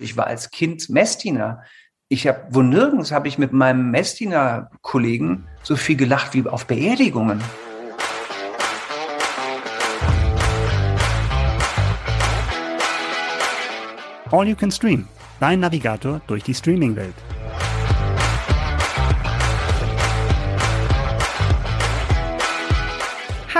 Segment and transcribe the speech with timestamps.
[0.00, 1.64] Ich war als Kind Messdiener.
[2.08, 7.42] Ich habe, wo nirgends habe ich mit meinem Messdiener-Kollegen so viel gelacht wie auf Beerdigungen.
[14.30, 15.08] All You Can Stream,
[15.40, 17.14] dein Navigator durch die Streaming-Welt.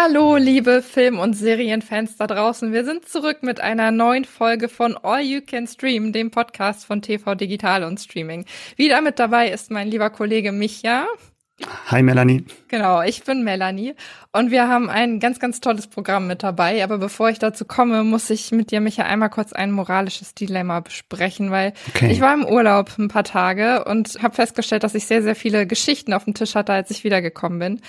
[0.00, 2.72] Hallo, liebe Film- und Serienfans da draußen.
[2.72, 7.02] Wir sind zurück mit einer neuen Folge von All You Can Stream, dem Podcast von
[7.02, 8.44] TV Digital und Streaming.
[8.76, 11.08] Wieder mit dabei ist mein lieber Kollege Micha.
[11.88, 12.44] Hi Melanie.
[12.68, 13.96] Genau, ich bin Melanie
[14.30, 16.84] und wir haben ein ganz, ganz tolles Programm mit dabei.
[16.84, 20.78] Aber bevor ich dazu komme, muss ich mit dir, Micha, einmal kurz ein moralisches Dilemma
[20.78, 22.12] besprechen, weil okay.
[22.12, 25.66] ich war im Urlaub ein paar Tage und habe festgestellt, dass ich sehr, sehr viele
[25.66, 27.80] Geschichten auf dem Tisch hatte, als ich wiedergekommen bin.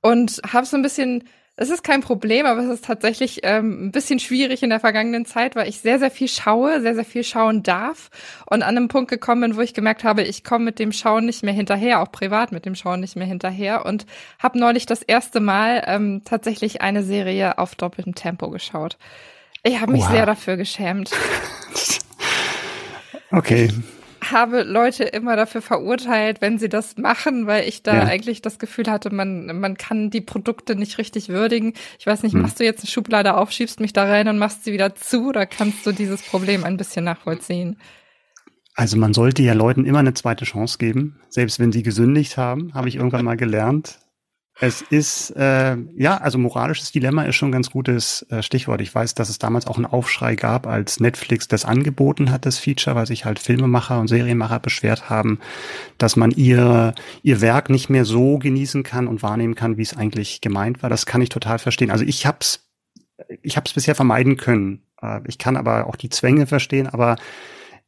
[0.00, 1.22] Und habe so ein bisschen
[1.56, 5.26] es ist kein Problem, aber es ist tatsächlich ähm, ein bisschen schwierig in der vergangenen
[5.26, 8.08] Zeit, weil ich sehr, sehr viel schaue, sehr, sehr viel schauen darf
[8.46, 11.26] und an einem Punkt gekommen bin, wo ich gemerkt habe, ich komme mit dem Schauen
[11.26, 14.06] nicht mehr hinterher, auch privat mit dem Schauen nicht mehr hinterher und
[14.38, 18.96] habe neulich das erste Mal ähm, tatsächlich eine Serie auf doppeltem Tempo geschaut.
[19.62, 20.10] Ich habe mich wow.
[20.10, 21.10] sehr dafür geschämt.
[23.30, 23.68] okay
[24.32, 28.02] habe Leute immer dafür verurteilt, wenn sie das machen, weil ich da ja.
[28.04, 31.74] eigentlich das Gefühl hatte, man, man kann die Produkte nicht richtig würdigen.
[31.98, 32.42] Ich weiß nicht, hm.
[32.42, 35.28] machst du jetzt eine Schublade auf, schiebst mich da rein und machst sie wieder zu
[35.28, 37.76] oder kannst du dieses Problem ein bisschen nachvollziehen?
[38.74, 42.72] Also man sollte ja Leuten immer eine zweite Chance geben, selbst wenn sie gesündigt haben,
[42.74, 43.98] habe ich irgendwann mal gelernt.
[44.60, 48.80] Es ist, äh, ja, also moralisches Dilemma ist schon ein ganz gutes äh, Stichwort.
[48.80, 52.58] Ich weiß, dass es damals auch einen Aufschrei gab, als Netflix das angeboten hat, das
[52.58, 55.40] Feature, weil sich halt Filmemacher und Serienmacher beschwert haben,
[55.98, 59.96] dass man ihr, ihr Werk nicht mehr so genießen kann und wahrnehmen kann, wie es
[59.96, 60.90] eigentlich gemeint war.
[60.90, 61.90] Das kann ich total verstehen.
[61.90, 62.68] Also ich hab's,
[63.40, 64.82] ich hab's bisher vermeiden können.
[65.00, 67.16] Äh, ich kann aber auch die Zwänge verstehen, aber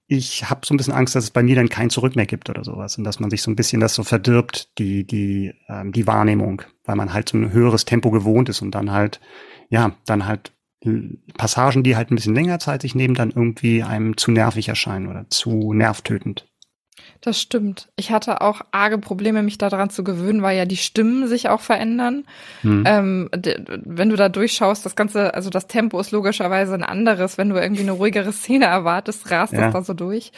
[0.07, 2.51] ich habe so ein bisschen Angst, dass es bei mir dann kein Zurück mehr gibt
[2.51, 5.93] oder sowas und dass man sich so ein bisschen das so verdirbt, die die ähm,
[5.93, 9.21] die Wahrnehmung, weil man halt so ein höheres Tempo gewohnt ist und dann halt
[9.71, 10.53] ja dann halt
[11.39, 15.09] Passagen, die halt ein bisschen länger Zeit sich nehmen, dann irgendwie einem zu nervig erscheinen
[15.09, 16.47] oder zu nervtötend.
[17.25, 17.89] Das stimmt.
[17.97, 21.63] Ich hatte auch arge Probleme, mich daran zu gewöhnen, weil ja die Stimmen sich auch
[21.63, 22.25] verändern.
[22.61, 22.85] Hm.
[22.87, 27.39] Ähm, wenn du da durchschaust, das Ganze, also das Tempo ist logischerweise ein anderes.
[27.39, 29.63] Wenn du irgendwie eine ruhigere Szene erwartest, rast ja.
[29.63, 30.33] das da so durch.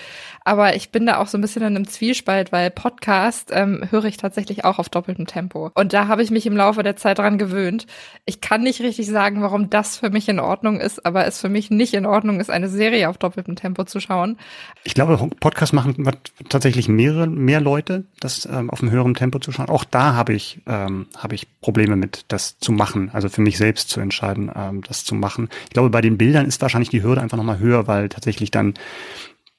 [0.44, 4.04] Aber ich bin da auch so ein bisschen in einem Zwiespalt, weil Podcast ähm, höre
[4.04, 5.72] ich tatsächlich auch auf doppeltem Tempo.
[5.74, 7.88] Und da habe ich mich im Laufe der Zeit dran gewöhnt.
[8.26, 11.48] Ich kann nicht richtig sagen, warum das für mich in Ordnung ist, aber es für
[11.48, 14.38] mich nicht in Ordnung ist, eine Serie auf doppeltem Tempo zu schauen.
[14.84, 16.08] Ich glaube, Podcast machen
[16.48, 19.68] tatsächlich tatsächlich mehrere, mehr Leute, das ähm, auf einem höheren Tempo zu schauen.
[19.68, 23.56] Auch da habe ich, ähm, habe ich Probleme mit, das zu machen, also für mich
[23.56, 25.48] selbst zu entscheiden, ähm, das zu machen.
[25.64, 28.74] Ich glaube, bei den Bildern ist wahrscheinlich die Hürde einfach nochmal höher, weil tatsächlich dann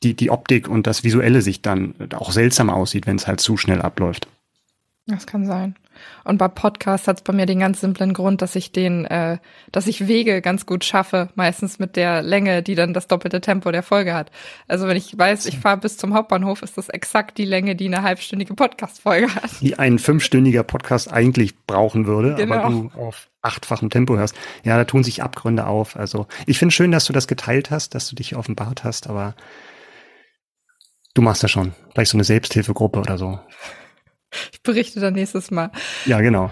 [0.03, 3.57] die, die Optik und das Visuelle sich dann auch seltsam aussieht, wenn es halt zu
[3.57, 4.27] schnell abläuft.
[5.07, 5.75] Das kann sein.
[6.23, 9.37] Und bei Podcasts hat es bei mir den ganz simplen Grund, dass ich den, äh,
[9.71, 13.71] dass ich Wege ganz gut schaffe, meistens mit der Länge, die dann das doppelte Tempo
[13.71, 14.31] der Folge hat.
[14.67, 17.87] Also wenn ich weiß, ich fahre bis zum Hauptbahnhof, ist das exakt die Länge, die
[17.87, 19.49] eine halbstündige Podcast-Folge hat.
[19.61, 22.55] Die ein fünfstündiger Podcast eigentlich brauchen würde, genau.
[22.55, 24.35] aber du auf achtfachem Tempo hörst.
[24.63, 25.95] Ja, da tun sich Abgründe auf.
[25.95, 29.35] Also ich finde schön, dass du das geteilt hast, dass du dich offenbart hast, aber
[31.13, 31.73] du machst das schon.
[31.93, 33.39] Vielleicht so eine Selbsthilfegruppe oder so.
[34.67, 35.71] Ich berichte dann nächstes Mal.
[36.05, 36.51] Ja, genau.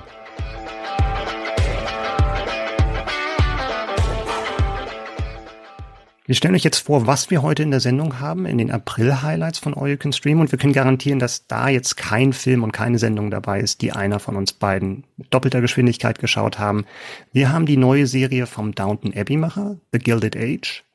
[6.25, 9.59] Wir stellen euch jetzt vor, was wir heute in der Sendung haben, in den April-Highlights
[9.59, 12.71] von All You Can Stream und wir können garantieren, dass da jetzt kein Film und
[12.71, 16.85] keine Sendung dabei ist, die einer von uns beiden mit doppelter Geschwindigkeit geschaut haben.
[17.33, 20.85] Wir haben die neue Serie vom Downton Abbey-Macher, The Gilded Age.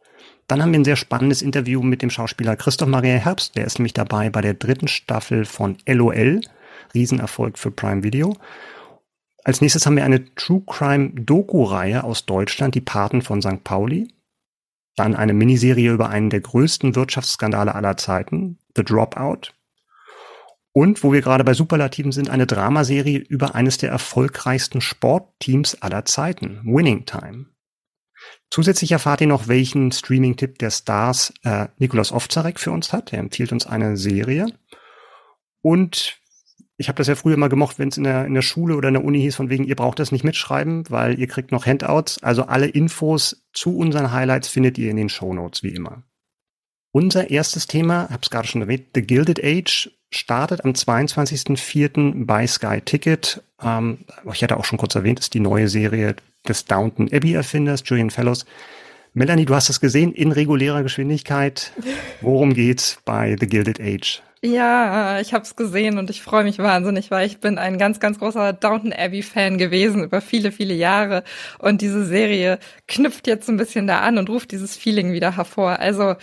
[0.47, 3.79] Dann haben wir ein sehr spannendes Interview mit dem Schauspieler Christoph Maria Herbst, der ist
[3.79, 6.41] nämlich dabei bei der dritten Staffel von LOL,
[6.95, 8.37] Riesenerfolg für Prime Video.
[9.45, 13.65] Als nächstes haben wir eine True Crime Doku-Reihe aus Deutschland, die Paten von St.
[13.65, 14.13] Pauli.
[14.97, 19.53] Dann eine Miniserie über einen der größten Wirtschaftsskandale aller Zeiten, The Dropout.
[20.73, 26.05] Und wo wir gerade bei Superlativen sind, eine Dramaserie über eines der erfolgreichsten Sportteams aller
[26.05, 27.47] Zeiten, Winning Time.
[28.51, 33.13] Zusätzlich erfahrt ihr noch, welchen Streaming-Tipp der Stars äh, Nikolaus Ofzarek für uns hat.
[33.13, 34.47] Er empfiehlt uns eine Serie.
[35.63, 36.20] Und
[36.81, 38.89] ich habe das ja früher mal gemocht, wenn es in der, in der Schule oder
[38.89, 41.67] in der Uni hieß, von wegen, ihr braucht das nicht mitschreiben, weil ihr kriegt noch
[41.67, 42.23] Handouts.
[42.23, 46.05] Also alle Infos zu unseren Highlights findet ihr in den Show Notes wie immer.
[46.91, 52.25] Unser erstes Thema, hab's gerade schon erwähnt, The Gilded Age, startet am 22.04.
[52.25, 53.43] bei Sky Ticket.
[53.63, 53.99] Ähm,
[54.33, 56.17] ich hatte auch schon kurz erwähnt, ist die neue Serie
[56.49, 58.47] des Downton Abbey Erfinders, Julian Fellows.
[59.13, 61.73] Melanie, du hast es gesehen in regulärer Geschwindigkeit.
[62.23, 64.23] Worum geht's bei The Gilded Age?
[64.43, 68.01] Ja, ich habe es gesehen und ich freue mich wahnsinnig, weil ich bin ein ganz,
[68.01, 71.25] ganz großer Downton Abbey-Fan gewesen über viele, viele Jahre.
[71.59, 72.59] Und diese Serie
[72.89, 75.79] knüpft jetzt ein bisschen da an und ruft dieses Feeling wieder hervor.
[75.79, 76.15] Also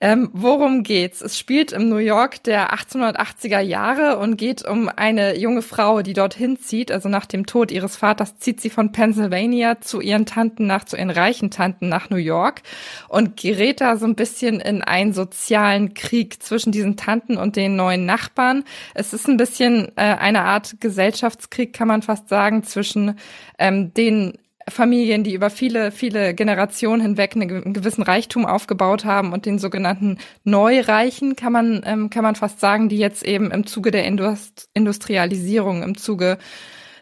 [0.00, 1.20] ähm, worum geht's?
[1.20, 6.12] Es spielt im New York der 1880er Jahre und geht um eine junge Frau, die
[6.12, 6.90] dorthin zieht.
[6.90, 10.96] Also nach dem Tod ihres Vaters zieht sie von Pennsylvania zu ihren Tanten nach, zu
[10.96, 12.62] ihren reichen Tanten nach New York
[13.08, 17.76] und gerät da so ein bisschen in einen sozialen Krieg zwischen diesen Tanten und den
[17.76, 18.64] neuen Nachbarn.
[18.94, 23.18] Es ist ein bisschen äh, eine Art Gesellschaftskrieg, kann man fast sagen, zwischen
[23.58, 24.38] ähm, den
[24.68, 30.18] Familien, die über viele, viele Generationen hinweg einen gewissen Reichtum aufgebaut haben und den sogenannten
[30.44, 34.68] Neureichen, kann man, ähm, kann man fast sagen, die jetzt eben im Zuge der Indust
[34.74, 36.38] Industrialisierung, im Zuge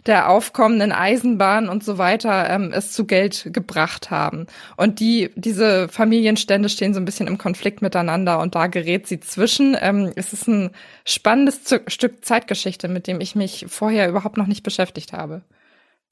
[0.06, 4.46] der aufkommenden Eisenbahn und so weiter ähm, es zu Geld gebracht haben.
[4.76, 9.20] Und die, diese Familienstände stehen so ein bisschen im Konflikt miteinander und da gerät sie
[9.20, 9.76] zwischen.
[9.80, 10.70] Ähm, es ist ein
[11.04, 15.42] spannendes Z Stück Zeitgeschichte, mit dem ich mich vorher überhaupt noch nicht beschäftigt habe.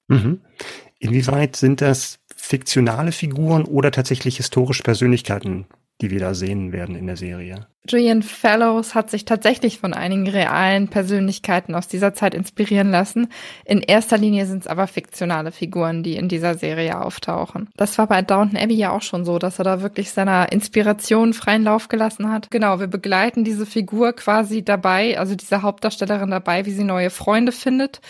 [0.07, 0.41] Mhm.
[1.01, 5.67] Inwieweit sind das fiktionale Figuren oder tatsächlich historische Persönlichkeiten,
[6.03, 7.67] die wir da sehen werden in der Serie?
[7.89, 13.29] Julian Fellows hat sich tatsächlich von einigen realen Persönlichkeiten aus dieser Zeit inspirieren lassen.
[13.65, 17.71] In erster Linie sind es aber fiktionale Figuren, die in dieser Serie auftauchen.
[17.77, 21.33] Das war bei Downton Abbey ja auch schon so, dass er da wirklich seiner Inspiration
[21.33, 22.51] freien Lauf gelassen hat.
[22.51, 27.53] Genau, wir begleiten diese Figur quasi dabei, also diese Hauptdarstellerin dabei, wie sie neue Freunde
[27.53, 28.03] findet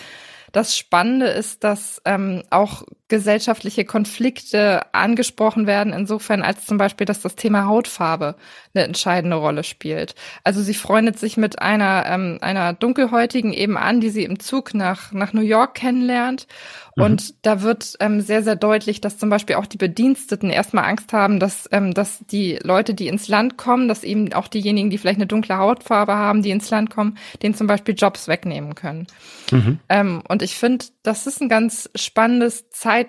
[0.53, 7.21] das Spannende ist, dass ähm, auch gesellschaftliche Konflikte angesprochen werden, insofern als zum Beispiel, dass
[7.21, 8.37] das Thema Hautfarbe
[8.73, 10.15] eine entscheidende Rolle spielt.
[10.45, 14.73] Also sie freundet sich mit einer, ähm, einer Dunkelhäutigen eben an, die sie im Zug
[14.75, 16.47] nach, nach New York kennenlernt.
[16.97, 17.03] Mhm.
[17.03, 21.13] Und da wird ähm, sehr, sehr deutlich, dass zum Beispiel auch die Bediensteten erstmal Angst
[21.13, 24.99] haben, dass, ähm, dass die Leute, die ins Land kommen, dass eben auch diejenigen, die
[24.99, 29.07] vielleicht eine dunkle Hautfarbe haben, die ins Land kommen, denen zum Beispiel Jobs wegnehmen können.
[29.51, 29.79] Mhm.
[29.89, 33.00] Ähm, und ich finde, das ist ein ganz spannendes Zeit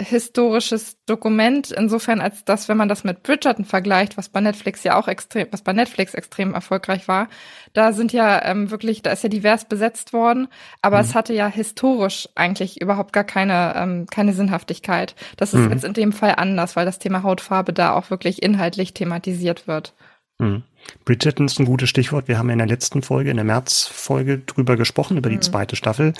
[0.00, 4.98] zeithistorisches Dokument, insofern als das, wenn man das mit Bridgerton vergleicht, was bei Netflix ja
[4.98, 7.28] auch extrem, was bei Netflix extrem erfolgreich war,
[7.72, 10.48] da sind ja ähm, wirklich, da ist ja divers besetzt worden,
[10.82, 11.04] aber mhm.
[11.04, 15.14] es hatte ja historisch eigentlich überhaupt gar keine, ähm, keine Sinnhaftigkeit.
[15.36, 15.72] Das ist mhm.
[15.72, 19.94] jetzt in dem Fall anders, weil das Thema Hautfarbe da auch wirklich inhaltlich thematisiert wird.
[20.38, 20.62] Mhm.
[21.04, 22.26] Bridgerton ist ein gutes Stichwort.
[22.26, 25.42] Wir haben ja in der letzten Folge, in der März-Folge drüber gesprochen, über die mhm.
[25.42, 26.14] zweite Staffel.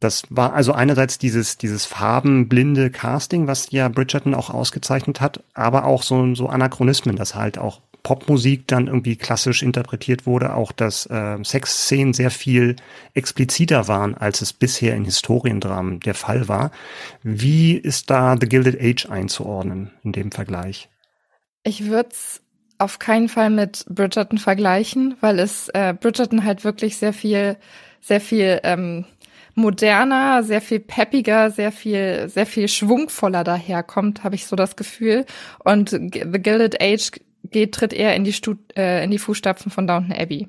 [0.00, 5.84] Das war also einerseits dieses, dieses farbenblinde Casting, was ja Bridgerton auch ausgezeichnet hat, aber
[5.84, 11.04] auch so, so Anachronismen, dass halt auch Popmusik dann irgendwie klassisch interpretiert wurde, auch dass
[11.06, 12.76] äh, Sexszenen sehr viel
[13.12, 16.70] expliziter waren, als es bisher in Historiendramen der Fall war.
[17.22, 20.88] Wie ist da The Gilded Age einzuordnen in dem Vergleich?
[21.62, 22.40] Ich würde es
[22.78, 27.58] auf keinen Fall mit Bridgerton vergleichen, weil es äh, Bridgerton halt wirklich sehr viel,
[28.00, 29.04] sehr viel ähm,
[29.54, 35.26] moderner, sehr viel peppiger, sehr viel, sehr viel schwungvoller daherkommt, habe ich so das Gefühl.
[35.64, 37.10] Und The Gilded Age
[37.44, 40.48] geht, tritt eher in die, Stu äh, in die Fußstapfen von Downton Abbey.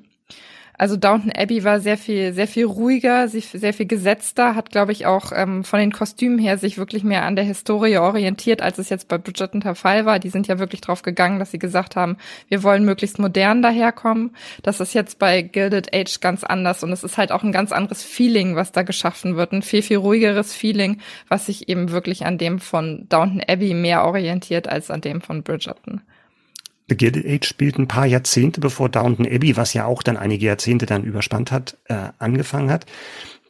[0.82, 5.06] Also Downton Abbey war sehr viel, sehr viel ruhiger, sehr viel gesetzter, hat, glaube ich,
[5.06, 8.88] auch ähm, von den Kostümen her sich wirklich mehr an der Historie orientiert, als es
[8.88, 10.18] jetzt bei Bridgerton der Fall war.
[10.18, 12.16] Die sind ja wirklich drauf gegangen, dass sie gesagt haben,
[12.48, 14.34] wir wollen möglichst modern daherkommen.
[14.64, 17.70] Das ist jetzt bei Gilded Age ganz anders und es ist halt auch ein ganz
[17.70, 19.52] anderes Feeling, was da geschaffen wird.
[19.52, 24.02] Ein viel, viel ruhigeres Feeling, was sich eben wirklich an dem von Downton Abbey mehr
[24.04, 26.00] orientiert als an dem von Bridgerton.
[26.88, 30.46] The Gilded Age spielt ein paar Jahrzehnte bevor Downton Abbey, was ja auch dann einige
[30.46, 32.86] Jahrzehnte dann überspannt hat, äh, angefangen hat.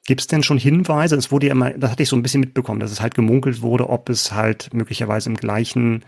[0.06, 1.16] Gibt es denn schon Hinweise?
[1.16, 3.62] Es wurde ja immer, das hatte ich so ein bisschen mitbekommen, dass es halt gemunkelt
[3.62, 6.04] wurde, ob es halt möglicherweise im gleichen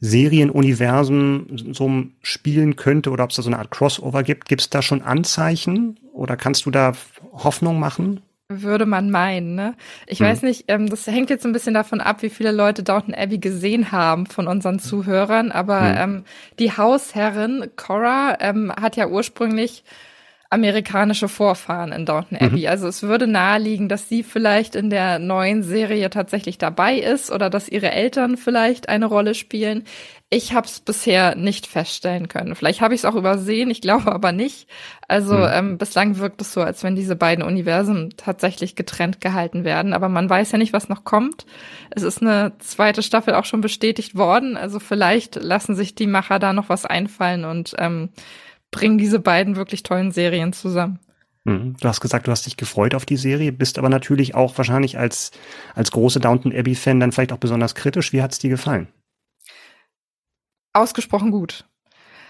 [0.00, 4.48] Serienuniversum so spielen könnte oder ob es da so eine Art Crossover gibt.
[4.48, 6.92] Gibt es da schon Anzeichen oder kannst du da
[7.32, 8.20] Hoffnung machen?
[8.48, 9.54] Würde man meinen.
[9.54, 9.74] Ne?
[10.06, 10.26] Ich hm.
[10.26, 13.38] weiß nicht, ähm, das hängt jetzt ein bisschen davon ab, wie viele Leute Downton Abbey
[13.38, 15.52] gesehen haben von unseren Zuhörern.
[15.52, 15.96] Aber hm.
[15.98, 16.24] ähm,
[16.58, 19.84] die Hausherrin Cora ähm, hat ja ursprünglich
[20.50, 22.46] amerikanische Vorfahren in Downton mhm.
[22.46, 22.60] Abbey.
[22.62, 22.68] Mhm.
[22.68, 27.50] Also es würde naheliegen, dass sie vielleicht in der neuen Serie tatsächlich dabei ist oder
[27.50, 29.84] dass ihre Eltern vielleicht eine Rolle spielen.
[30.30, 32.54] Ich habe es bisher nicht feststellen können.
[32.54, 34.68] Vielleicht habe ich es auch übersehen, ich glaube aber nicht.
[35.06, 35.48] Also mhm.
[35.50, 39.94] ähm, bislang wirkt es so, als wenn diese beiden Universen tatsächlich getrennt gehalten werden.
[39.94, 41.46] Aber man weiß ja nicht, was noch kommt.
[41.88, 44.58] Es ist eine zweite Staffel auch schon bestätigt worden.
[44.58, 48.10] Also vielleicht lassen sich die Macher da noch was einfallen und ähm,
[48.70, 50.98] bringen diese beiden wirklich tollen Serien zusammen.
[51.44, 51.76] Mhm.
[51.80, 54.98] Du hast gesagt, du hast dich gefreut auf die Serie, bist aber natürlich auch wahrscheinlich
[54.98, 55.30] als,
[55.74, 58.12] als große Downton Abbey-Fan dann vielleicht auch besonders kritisch.
[58.12, 58.88] Wie hat es dir gefallen?
[60.72, 61.64] Ausgesprochen gut.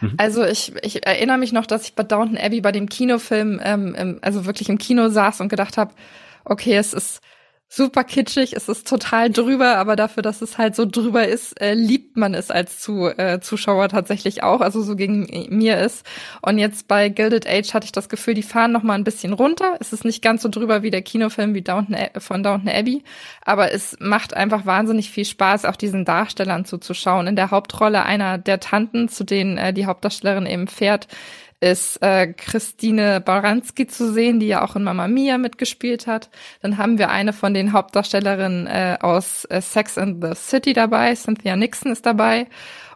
[0.00, 0.14] Mhm.
[0.16, 4.18] Also ich, ich erinnere mich noch, dass ich bei Downton Abbey bei dem Kinofilm, ähm,
[4.22, 5.94] also wirklich im Kino saß und gedacht habe,
[6.44, 7.20] okay, es ist
[7.70, 11.74] super kitschig, es ist total drüber, aber dafür, dass es halt so drüber ist, äh,
[11.74, 16.06] liebt man es als zu, äh, Zuschauer tatsächlich auch, also so gegen mir ist.
[16.40, 19.34] Und jetzt bei Gilded Age hatte ich das Gefühl, die fahren noch mal ein bisschen
[19.34, 19.76] runter.
[19.80, 23.04] Es ist nicht ganz so drüber wie der Kinofilm wie Downton, von Downton Abbey,
[23.44, 27.26] aber es macht einfach wahnsinnig viel Spaß, auch diesen Darstellern zuzuschauen.
[27.26, 31.06] In der Hauptrolle einer der Tanten, zu denen äh, die Hauptdarstellerin eben fährt,
[31.60, 36.30] ist äh, Christine Baranski zu sehen, die ja auch in Mamma Mia mitgespielt hat.
[36.62, 41.14] Dann haben wir eine von den Hauptdarstellerinnen äh, aus äh, Sex and the City dabei,
[41.14, 42.46] Cynthia Nixon ist dabei.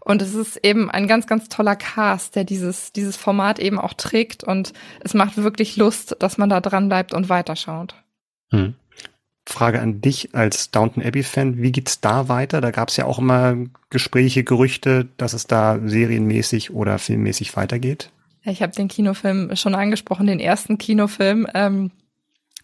[0.04, 3.95] Und es ist eben ein ganz, ganz toller Cast, der dieses, dieses Format eben auch
[3.95, 4.42] trägt.
[4.42, 7.95] Und es macht wirklich Lust, dass man da dran bleibt und weiterschaut.
[8.50, 8.75] Hm.
[9.47, 12.61] Frage an dich als Downton Abbey-Fan, wie geht's da weiter?
[12.61, 13.57] Da gab es ja auch immer
[13.90, 18.11] Gespräche, Gerüchte, dass es da serienmäßig oder filmmäßig weitergeht.
[18.44, 21.46] Ich habe den Kinofilm schon angesprochen, den ersten Kinofilm.
[21.54, 21.90] Ähm,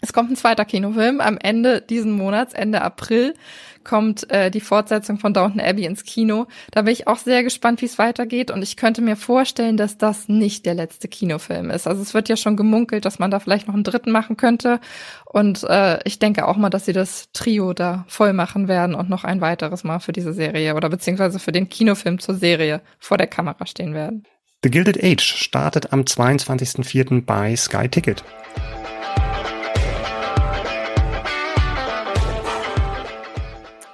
[0.00, 1.20] es kommt ein zweiter Kinofilm.
[1.20, 3.34] Am Ende diesen Monats, Ende April,
[3.82, 6.46] kommt äh, die Fortsetzung von Downton Abbey ins Kino.
[6.70, 8.50] Da bin ich auch sehr gespannt, wie es weitergeht.
[8.50, 11.88] Und ich könnte mir vorstellen, dass das nicht der letzte Kinofilm ist.
[11.88, 14.78] Also es wird ja schon gemunkelt, dass man da vielleicht noch einen dritten machen könnte.
[15.24, 19.08] Und äh, ich denke auch mal, dass sie das Trio da voll machen werden und
[19.08, 23.16] noch ein weiteres Mal für diese Serie oder beziehungsweise für den Kinofilm zur Serie vor
[23.16, 24.24] der Kamera stehen werden.
[24.64, 27.24] The Gilded Age startet am 22.04.
[27.24, 28.24] bei Sky Ticket.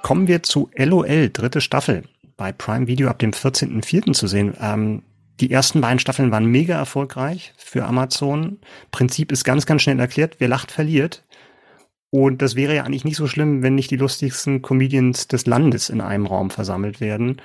[0.01, 2.05] Kommen wir zu LOL, dritte Staffel.
[2.35, 4.13] Bei Prime Video ab dem 14.04.
[4.13, 4.55] zu sehen.
[4.59, 5.03] Ähm,
[5.39, 8.57] die ersten beiden Staffeln waren mega erfolgreich für Amazon.
[8.89, 10.37] Prinzip ist ganz, ganz schnell erklärt.
[10.39, 11.23] Wer lacht, verliert.
[12.09, 15.89] Und das wäre ja eigentlich nicht so schlimm, wenn nicht die lustigsten Comedians des Landes
[15.89, 17.39] in einem Raum versammelt werden.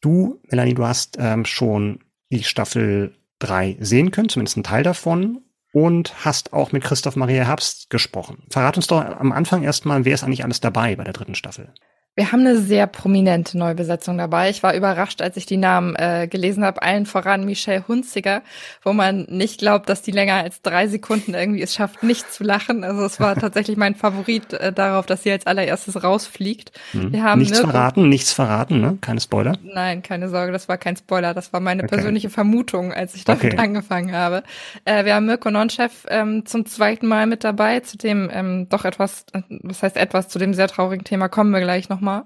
[0.00, 2.00] Du, Melanie, du hast ähm, schon
[2.34, 7.44] die Staffel 3 sehen können, zumindest einen Teil davon, und hast auch mit Christoph Maria
[7.44, 8.44] Herbst gesprochen.
[8.48, 11.74] Verrat uns doch am Anfang erstmal, wer ist eigentlich alles dabei bei der dritten Staffel?
[12.16, 14.48] Wir haben eine sehr prominente Neubesetzung dabei.
[14.48, 16.80] Ich war überrascht, als ich die Namen äh, gelesen habe.
[16.80, 18.42] Allen voran Michelle Hunziger,
[18.84, 22.44] wo man nicht glaubt, dass die länger als drei Sekunden irgendwie es schafft, nicht zu
[22.44, 22.84] lachen.
[22.84, 26.70] Also es war tatsächlich mein Favorit äh, darauf, dass sie als allererstes rausfliegt.
[26.92, 27.12] Mhm.
[27.12, 28.96] Wir haben nichts verraten, nichts verraten, ne?
[29.00, 29.58] Keine Spoiler?
[29.64, 31.34] Nein, keine Sorge, das war kein Spoiler.
[31.34, 31.96] Das war meine okay.
[31.96, 33.58] persönliche Vermutung, als ich damit okay.
[33.58, 34.44] angefangen habe.
[34.84, 38.84] Äh, wir haben Mirko Nonchef ähm, zum zweiten Mal mit dabei, zu dem ähm, doch
[38.84, 42.24] etwas, äh, was heißt etwas, zu dem sehr traurigen Thema kommen wir gleich noch nochmal.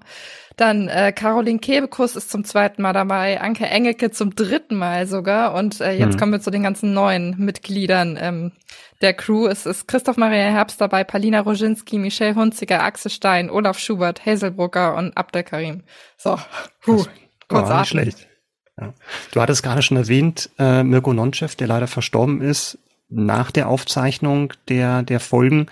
[0.57, 5.53] Dann äh, Caroline Kebekus ist zum zweiten Mal dabei, Anke Engelke zum dritten Mal sogar.
[5.53, 6.19] Und äh, jetzt mhm.
[6.19, 8.51] kommen wir zu den ganzen neuen Mitgliedern ähm,
[9.01, 9.47] der Crew.
[9.47, 14.95] Es ist Christoph Maria Herbst dabei, Palina Roginski, Michelle Hunziger, Axel Stein, Olaf Schubert, Hazelbrucker
[14.95, 15.83] und Abdel Karim.
[16.17, 16.37] So,
[16.85, 17.05] huh,
[17.47, 18.27] kurz nicht schlecht.
[18.77, 18.93] Ja.
[19.31, 24.53] Du hattest gerade schon erwähnt, äh, Mirko Nonchev, der leider verstorben ist, nach der Aufzeichnung
[24.67, 25.67] der, der Folgen.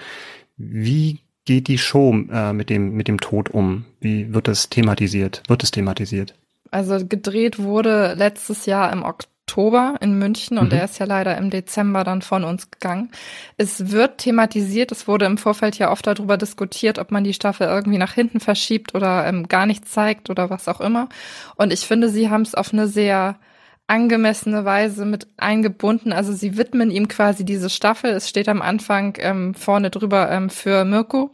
[0.55, 3.85] Wie geht die Show äh, mit dem mit dem Tod um?
[3.99, 5.41] Wie wird das thematisiert?
[5.47, 6.35] Wird es thematisiert?
[6.69, 10.77] Also gedreht wurde letztes Jahr im Oktober in München und mhm.
[10.77, 13.09] er ist ja leider im Dezember dann von uns gegangen.
[13.55, 17.67] Es wird thematisiert, es wurde im Vorfeld ja oft darüber diskutiert, ob man die Staffel
[17.67, 21.07] irgendwie nach hinten verschiebt oder ähm, gar nicht zeigt oder was auch immer.
[21.55, 23.39] Und ich finde, sie haben es auf eine sehr
[23.87, 26.11] angemessene Weise mit eingebunden.
[26.11, 28.11] Also sie widmen ihm quasi diese Staffel.
[28.11, 31.31] Es steht am Anfang ähm, vorne drüber ähm, für Mirko.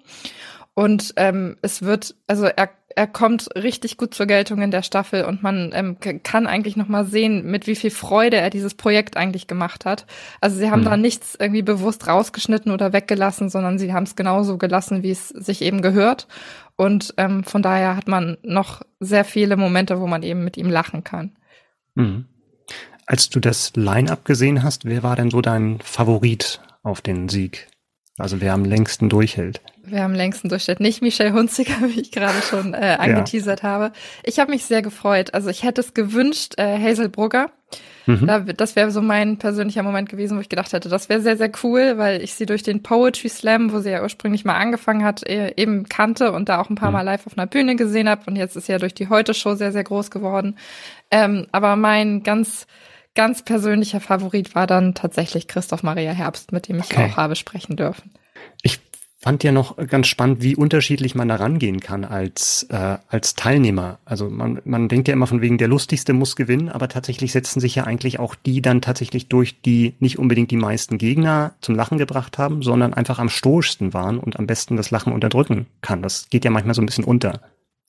[0.75, 5.23] Und ähm, es wird, also er, er kommt richtig gut zur Geltung in der Staffel
[5.23, 9.15] und man ähm, kann eigentlich noch mal sehen, mit wie viel Freude er dieses Projekt
[9.15, 10.07] eigentlich gemacht hat.
[10.41, 10.85] Also sie haben mhm.
[10.85, 15.29] da nichts irgendwie bewusst rausgeschnitten oder weggelassen, sondern sie haben es genauso gelassen, wie es
[15.29, 16.27] sich eben gehört.
[16.75, 20.69] Und ähm, von daher hat man noch sehr viele Momente, wo man eben mit ihm
[20.69, 21.35] lachen kann.
[21.93, 22.25] Mhm.
[23.05, 27.67] Als du das Line-up gesehen hast, wer war denn so dein Favorit auf den Sieg?
[28.17, 29.59] Also wer am längsten durchhält?
[29.83, 30.79] Wer am längsten durchhält.
[30.79, 33.69] Nicht Michelle Hunziker, wie ich gerade schon äh, angeteasert ja.
[33.69, 33.91] habe.
[34.23, 35.33] Ich habe mich sehr gefreut.
[35.33, 37.49] Also ich hätte es gewünscht, äh, Hazel Brugger.
[38.05, 38.27] Mhm.
[38.27, 41.37] Da, das wäre so mein persönlicher Moment gewesen, wo ich gedacht hätte, das wäre sehr,
[41.37, 45.03] sehr cool, weil ich sie durch den Poetry Slam, wo sie ja ursprünglich mal angefangen
[45.03, 46.93] hat, e, eben kannte und da auch ein paar mhm.
[46.93, 48.23] Mal live auf einer Bühne gesehen habe.
[48.27, 50.57] Und jetzt ist sie ja durch die Heute-Show sehr, sehr groß geworden.
[51.09, 52.67] Ähm, aber mein ganz
[53.15, 57.09] ganz persönlicher Favorit war dann tatsächlich Christoph Maria Herbst, mit dem ich okay.
[57.11, 58.11] auch habe sprechen dürfen.
[58.61, 58.79] Ich
[59.23, 63.99] fand ja noch ganz spannend, wie unterschiedlich man da rangehen kann als, äh, als Teilnehmer.
[64.03, 67.61] Also man, man denkt ja immer von wegen, der Lustigste muss gewinnen, aber tatsächlich setzen
[67.61, 71.75] sich ja eigentlich auch die dann tatsächlich durch, die nicht unbedingt die meisten Gegner zum
[71.75, 76.01] Lachen gebracht haben, sondern einfach am stoischsten waren und am besten das Lachen unterdrücken kann.
[76.01, 77.39] Das geht ja manchmal so ein bisschen unter.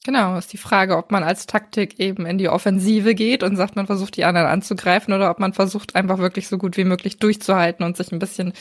[0.06, 3.74] Genau, ist die Frage, ob man als Taktik eben in die Offensive geht und sagt,
[3.74, 7.16] man versucht die anderen anzugreifen oder ob man versucht einfach wirklich so gut wie möglich
[7.16, 8.52] durchzuhalten und sich ein bisschen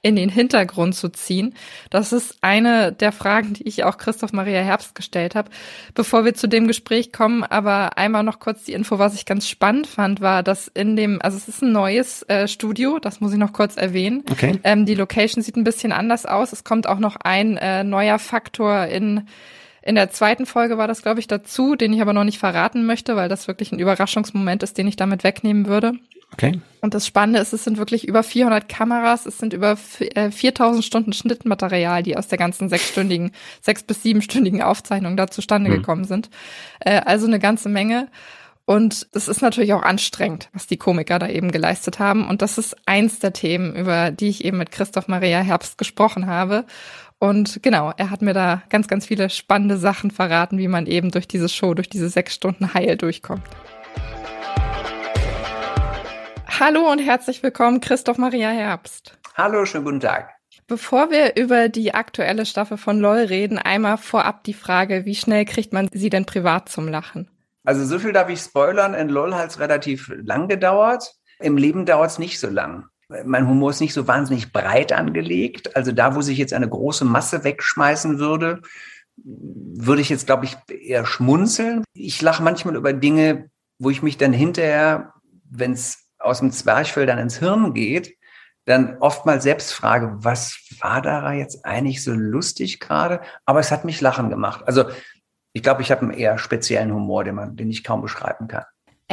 [0.00, 1.54] in den Hintergrund zu ziehen.
[1.90, 5.50] Das ist eine der Fragen, die ich auch Christoph Maria Herbst gestellt habe.
[5.94, 9.48] Bevor wir zu dem Gespräch kommen, aber einmal noch kurz die Info, was ich ganz
[9.48, 13.32] spannend fand, war, dass in dem, also es ist ein neues äh, Studio, das muss
[13.32, 14.22] ich noch kurz erwähnen.
[14.30, 14.60] Okay.
[14.62, 16.52] Ähm, die Location sieht ein bisschen anders aus.
[16.52, 19.26] Es kommt auch noch ein äh, neuer Faktor in
[19.82, 22.86] in der zweiten Folge war das, glaube ich, dazu, den ich aber noch nicht verraten
[22.86, 25.94] möchte, weil das wirklich ein Überraschungsmoment ist, den ich damit wegnehmen würde.
[26.32, 26.60] Okay.
[26.80, 30.86] Und das Spannende ist, es sind wirklich über 400 Kameras, es sind über 4000 äh,
[30.86, 35.74] Stunden Schnittmaterial, die aus der ganzen sechsstündigen, sechs- bis siebenstündigen Aufzeichnung da zustande mhm.
[35.74, 36.30] gekommen sind.
[36.80, 38.08] Äh, also eine ganze Menge.
[38.64, 42.28] Und es ist natürlich auch anstrengend, was die Komiker da eben geleistet haben.
[42.28, 46.26] Und das ist eins der Themen, über die ich eben mit Christoph Maria Herbst gesprochen
[46.26, 46.64] habe.
[47.22, 51.12] Und genau, er hat mir da ganz, ganz viele spannende Sachen verraten, wie man eben
[51.12, 53.44] durch diese Show, durch diese sechs Stunden heil durchkommt.
[56.48, 59.16] Hallo und herzlich willkommen, Christoph Maria Herbst.
[59.36, 60.30] Hallo, schönen guten Tag.
[60.66, 65.44] Bevor wir über die aktuelle Staffel von LOL reden, einmal vorab die Frage, wie schnell
[65.44, 67.30] kriegt man sie denn privat zum Lachen?
[67.62, 68.94] Also so viel darf ich spoilern.
[68.94, 71.14] In LOL hat es relativ lang gedauert.
[71.38, 72.88] Im Leben dauert es nicht so lang
[73.24, 75.76] mein Humor ist nicht so wahnsinnig breit angelegt.
[75.76, 78.60] Also da, wo sich jetzt eine große Masse wegschmeißen würde,
[79.16, 81.84] würde ich jetzt, glaube ich, eher schmunzeln.
[81.94, 85.12] Ich lache manchmal über Dinge, wo ich mich dann hinterher,
[85.50, 88.16] wenn es aus dem Zwerchfell dann ins Hirn geht,
[88.64, 93.20] dann oftmals selbst frage, was war da jetzt eigentlich so lustig gerade?
[93.44, 94.62] Aber es hat mich lachen gemacht.
[94.66, 94.84] Also
[95.52, 98.64] ich glaube, ich habe einen eher speziellen Humor, den man, den ich kaum beschreiben kann.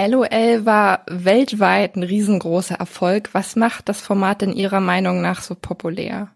[0.08, 3.30] LOL war weltweit ein riesengroßer Erfolg.
[3.34, 6.30] Was macht das Format in Ihrer Meinung nach so populär?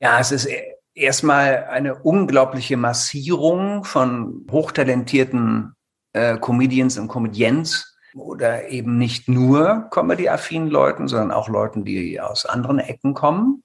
[0.00, 0.48] Ja, es ist
[0.94, 5.74] erstmal eine unglaubliche Massierung von hochtalentierten
[6.12, 12.46] äh, Comedians und Comedians oder eben nicht nur Comedy-affinen Leuten, sondern auch Leuten, die aus
[12.46, 13.62] anderen Ecken kommen.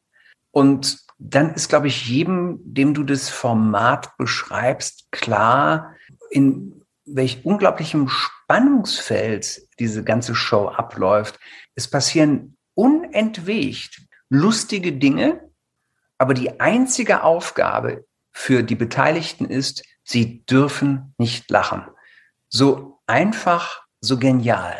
[0.51, 5.95] Und dann ist, glaube ich, jedem, dem du das Format beschreibst, klar,
[6.29, 8.09] in welch unglaublichem
[8.45, 11.39] Spannungsfeld diese ganze Show abläuft.
[11.73, 15.49] Es passieren unentwegt lustige Dinge,
[16.19, 21.87] aber die einzige Aufgabe für die Beteiligten ist, sie dürfen nicht lachen.
[22.47, 24.77] So einfach, so genial.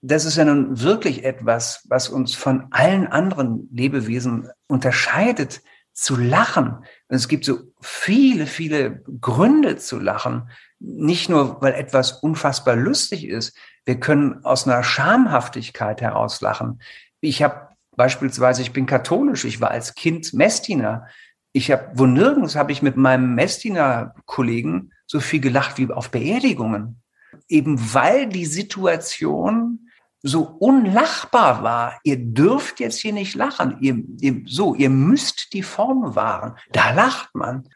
[0.00, 5.60] Das ist ja nun wirklich etwas, was uns von allen anderen Lebewesen unterscheidet,
[5.92, 6.76] zu lachen.
[7.08, 10.48] Und es gibt so viele, viele Gründe zu lachen.
[10.84, 13.56] Nicht nur, weil etwas unfassbar lustig ist.
[13.84, 16.80] Wir können aus einer Schamhaftigkeit heraus lachen.
[17.20, 21.06] Ich habe beispielsweise, ich bin katholisch, ich war als Kind Messdiener.
[21.52, 27.00] Ich habe, wo nirgends habe ich mit meinem Messdiener-Kollegen so viel gelacht wie auf Beerdigungen.
[27.48, 29.88] Eben weil die Situation
[30.22, 32.00] so unlachbar war.
[32.04, 33.76] Ihr dürft jetzt hier nicht lachen.
[33.80, 36.56] Ihr, ihr, so, ihr müsst die Form wahren.
[36.72, 37.68] Da lacht man.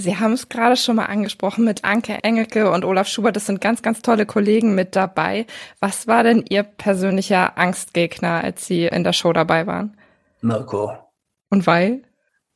[0.00, 3.36] Sie haben es gerade schon mal angesprochen mit Anke Engelke und Olaf Schubert.
[3.36, 5.46] Das sind ganz, ganz tolle Kollegen mit dabei.
[5.78, 9.98] Was war denn Ihr persönlicher Angstgegner, als Sie in der Show dabei waren?
[10.40, 10.96] Mirko.
[11.50, 12.02] Und weil?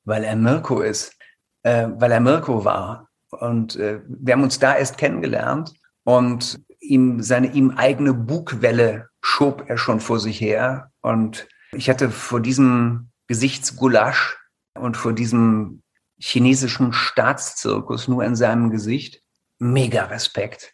[0.04, 1.18] Weil er Mirko ist.
[1.64, 3.11] Äh, weil er Mirko war.
[3.30, 5.74] Und äh, wir haben uns da erst kennengelernt.
[6.04, 10.92] Und ihm seine ihm eigene Bugwelle schob er schon vor sich her.
[11.02, 14.38] Und ich hatte vor diesem Gesichtsgulasch
[14.74, 15.83] und vor diesem
[16.26, 19.22] chinesischen Staatszirkus nur in seinem Gesicht
[19.58, 20.72] mega Respekt.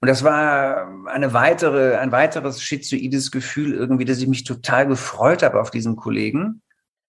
[0.00, 5.44] Und das war eine weitere, ein weiteres schizoides Gefühl irgendwie, dass ich mich total gefreut
[5.44, 6.62] habe auf diesen Kollegen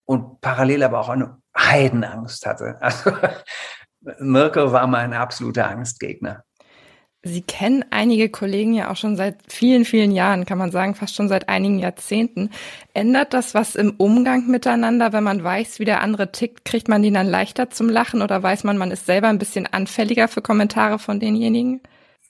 [0.06, 2.78] und parallel aber auch eine Heidenangst hatte.
[2.82, 3.14] Also
[4.20, 6.44] Mirko war mein absoluter Angstgegner.
[7.24, 11.16] Sie kennen einige Kollegen ja auch schon seit vielen, vielen Jahren, kann man sagen, fast
[11.16, 12.50] schon seit einigen Jahrzehnten.
[12.96, 16.66] Ändert das was im Umgang miteinander, wenn man weiß, wie der andere tickt?
[16.66, 19.68] Kriegt man den dann leichter zum Lachen oder weiß man, man ist selber ein bisschen
[19.68, 21.82] anfälliger für Kommentare von denjenigen?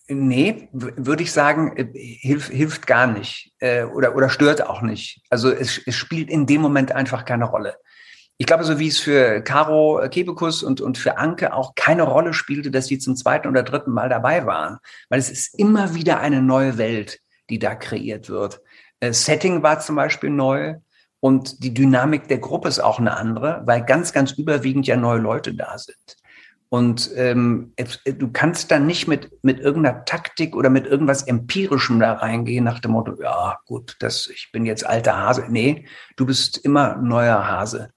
[0.09, 5.21] Nee, würde ich sagen, äh, hilft, hilft gar nicht äh, oder, oder stört auch nicht.
[5.29, 7.77] Also es, es spielt in dem Moment einfach keine Rolle
[8.41, 12.33] ich glaube, so wie es für Caro Kebekus und, und für Anke auch keine Rolle
[12.33, 14.79] spielte, dass sie zum zweiten oder dritten Mal dabei waren.
[15.09, 17.19] Weil es ist immer wieder eine neue Welt,
[17.51, 18.59] die da kreiert wird.
[18.99, 20.77] Äh, Setting war zum Beispiel neu
[21.19, 25.19] und die Dynamik der Gruppe ist auch eine andere, weil ganz, ganz überwiegend ja neue
[25.19, 26.17] Leute da sind.
[26.69, 27.75] Und ähm,
[28.05, 32.79] du kannst dann nicht mit, mit irgendeiner Taktik oder mit irgendwas Empirischem da reingehen, nach
[32.79, 35.45] dem Motto, ja, gut, das, ich bin jetzt alter Hase.
[35.47, 37.91] Nee, du bist immer neuer Hase.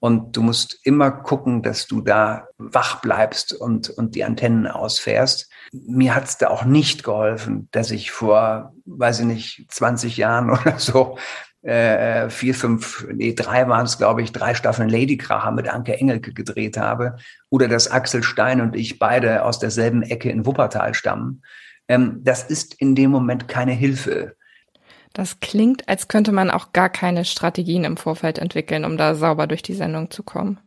[0.00, 5.50] Und du musst immer gucken, dass du da wach bleibst und, und die Antennen ausfährst.
[5.72, 10.50] Mir hat es da auch nicht geholfen, dass ich vor, weiß ich nicht, 20 Jahren
[10.50, 11.18] oder so
[11.62, 16.32] äh, vier, fünf, nee, drei waren es, glaube ich, drei Staffeln Ladykracher mit Anke Engelke
[16.32, 17.16] gedreht habe.
[17.50, 21.42] Oder dass Axel Stein und ich beide aus derselben Ecke in Wuppertal stammen.
[21.88, 24.36] Ähm, das ist in dem Moment keine Hilfe.
[25.12, 29.46] Das klingt, als könnte man auch gar keine Strategien im Vorfeld entwickeln, um da sauber
[29.46, 30.60] durch die Sendung zu kommen.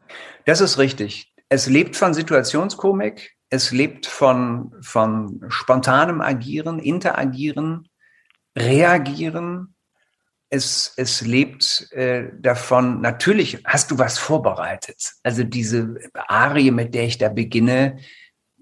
[0.45, 1.33] Das ist richtig.
[1.49, 7.89] Es lebt von Situationskomik, es lebt von, von spontanem Agieren, Interagieren,
[8.57, 9.75] Reagieren.
[10.49, 15.13] Es, es lebt äh, davon, natürlich hast du was vorbereitet.
[15.23, 17.99] Also diese Arie, mit der ich da beginne,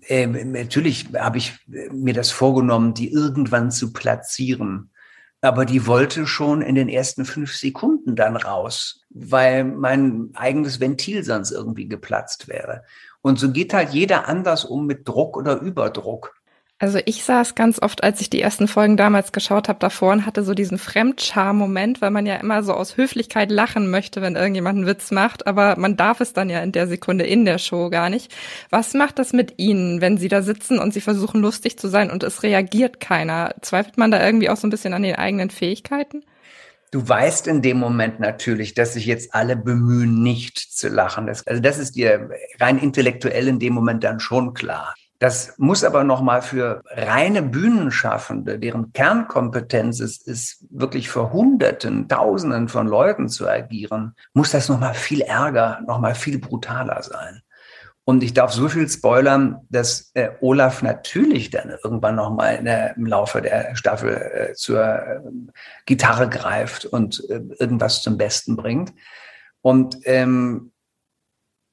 [0.08, 4.92] äh, natürlich habe ich mir das vorgenommen, die irgendwann zu platzieren
[5.41, 11.23] aber die wollte schon in den ersten fünf Sekunden dann raus, weil mein eigenes Ventil
[11.23, 12.84] sonst irgendwie geplatzt wäre.
[13.21, 16.36] Und so geht halt jeder anders um mit Druck oder Überdruck.
[16.82, 20.26] Also ich saß ganz oft, als ich die ersten Folgen damals geschaut habe, davor und
[20.26, 24.78] hatte so diesen Fremdscham-Moment, weil man ja immer so aus Höflichkeit lachen möchte, wenn irgendjemand
[24.78, 27.89] einen Witz macht, aber man darf es dann ja in der Sekunde in der Show
[27.89, 28.34] gar nicht.
[28.70, 32.10] Was macht das mit Ihnen, wenn Sie da sitzen und Sie versuchen lustig zu sein
[32.10, 33.56] und es reagiert keiner?
[33.60, 36.24] Zweifelt man da irgendwie auch so ein bisschen an den eigenen Fähigkeiten?
[36.92, 41.28] Du weißt in dem Moment natürlich, dass sich jetzt alle bemühen, nicht zu lachen.
[41.28, 44.96] Also das ist dir rein intellektuell in dem Moment dann schon klar.
[45.20, 52.70] Das muss aber nochmal für reine Bühnenschaffende, deren Kernkompetenz es ist, wirklich vor Hunderten, Tausenden
[52.70, 57.42] von Leuten zu agieren, muss das nochmal viel ärger, nochmal viel brutaler sein.
[58.06, 63.42] Und ich darf so viel spoilern, dass äh, Olaf natürlich dann irgendwann nochmal im Laufe
[63.42, 65.20] der Staffel äh, zur äh,
[65.86, 68.94] Gitarre greift und äh, irgendwas zum Besten bringt.
[69.62, 70.72] Und ähm,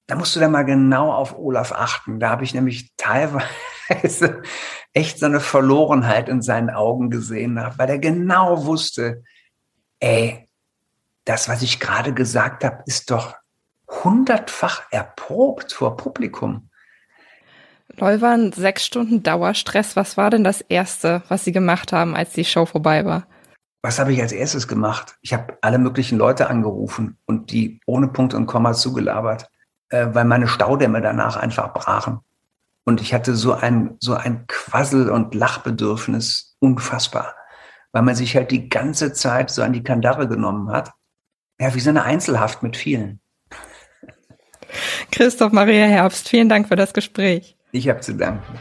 [0.06, 2.20] da musst du dann mal genau auf Olaf achten.
[2.20, 4.42] Da habe ich nämlich teilweise
[4.92, 9.24] echt so eine Verlorenheit in seinen Augen gesehen, weil er genau wusste,
[9.98, 10.48] ey,
[11.24, 13.34] das, was ich gerade gesagt habe, ist doch
[14.04, 16.70] hundertfach erprobt vor Publikum.
[17.96, 19.96] Leuwan, sechs Stunden Dauerstress.
[19.96, 23.26] Was war denn das Erste, was Sie gemacht haben, als die Show vorbei war?
[23.82, 25.16] Was habe ich als erstes gemacht?
[25.22, 29.48] Ich habe alle möglichen Leute angerufen und die ohne Punkt und Komma zugelabert
[29.90, 32.20] äh, weil meine Staudämme danach einfach brachen.
[32.84, 37.34] Und ich hatte so ein, so ein Quassel- und Lachbedürfnis, unfassbar,
[37.92, 40.92] weil man sich halt die ganze Zeit so an die Kandare genommen hat.
[41.58, 43.20] Ja, wie so eine Einzelhaft mit vielen.
[45.10, 47.56] Christoph Maria Herbst, vielen Dank für das Gespräch.
[47.72, 48.60] Ich habe zu danken.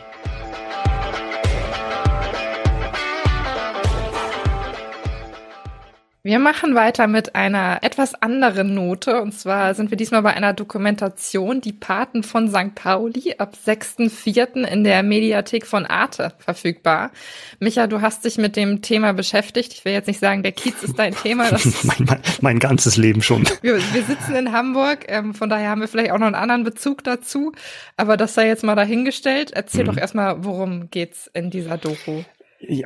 [6.25, 9.21] Wir machen weiter mit einer etwas anderen Note.
[9.21, 12.73] Und zwar sind wir diesmal bei einer Dokumentation, die Paten von St.
[12.73, 14.63] Pauli, ab 6.4.
[14.63, 17.11] in der Mediathek von Arte verfügbar.
[17.59, 19.71] Micha, du hast dich mit dem Thema beschäftigt.
[19.73, 21.51] Ich will jetzt nicht sagen, der Kiez ist dein Thema.
[21.83, 23.47] mein, mein, mein, ganzes Leben schon.
[23.61, 26.63] Wir, wir sitzen in Hamburg, ähm, von daher haben wir vielleicht auch noch einen anderen
[26.63, 27.51] Bezug dazu.
[27.97, 29.51] Aber das sei jetzt mal dahingestellt.
[29.51, 29.89] Erzähl mhm.
[29.89, 32.23] doch erstmal, worum geht's in dieser Doku?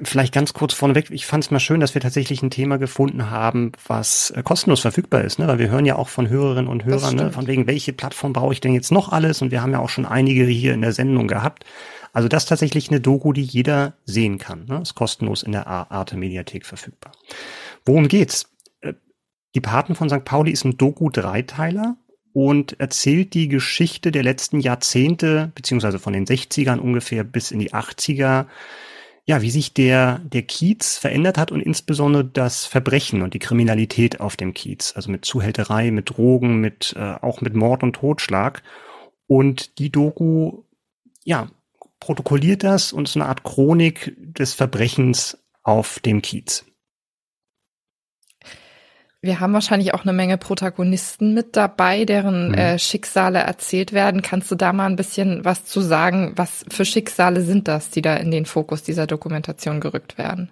[0.04, 3.30] Vielleicht ganz kurz vorneweg, ich fand es mal schön, dass wir tatsächlich ein Thema gefunden
[3.30, 5.48] haben, was äh, kostenlos verfügbar ist, ne?
[5.48, 7.32] weil wir hören ja auch von Hörerinnen und Hörern, ne?
[7.32, 9.42] von wegen, welche Plattform brauche ich denn jetzt noch alles?
[9.42, 11.66] Und wir haben ja auch schon einige hier in der Sendung gehabt.
[12.14, 14.66] Also das ist tatsächlich eine Doku, die jeder sehen kann.
[14.66, 14.82] Ne?
[14.82, 17.14] Ist kostenlos in der Arte Mediathek verfügbar.
[17.86, 18.50] Worum geht's?
[18.82, 18.94] Äh,
[19.56, 20.26] die Paten von St.
[20.26, 21.98] Pauli ist ein Doku-Dreiteiler
[22.34, 27.74] und erzählt die Geschichte der letzten Jahrzehnte, beziehungsweise von den 60ern ungefähr bis in die
[27.74, 28.46] 80er,
[29.30, 34.20] ja, wie sich der, der Kiez verändert hat und insbesondere das Verbrechen und die Kriminalität
[34.20, 38.64] auf dem Kiez, also mit Zuhälterei, mit Drogen, mit, äh, auch mit Mord und Totschlag.
[39.28, 40.64] Und die Doku,
[41.26, 41.48] ja,
[42.00, 46.66] protokolliert das und ist eine Art Chronik des Verbrechens auf dem Kiez.
[49.22, 52.54] Wir haben wahrscheinlich auch eine Menge Protagonisten mit dabei, deren mhm.
[52.54, 54.22] äh, Schicksale erzählt werden.
[54.22, 56.34] Kannst du da mal ein bisschen was zu sagen?
[56.38, 60.50] Was für Schicksale sind das, die da in den Fokus dieser Dokumentation gerückt werden?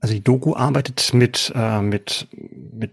[0.00, 2.28] Also die Doku arbeitet mit, äh, mit,
[2.72, 2.92] mit,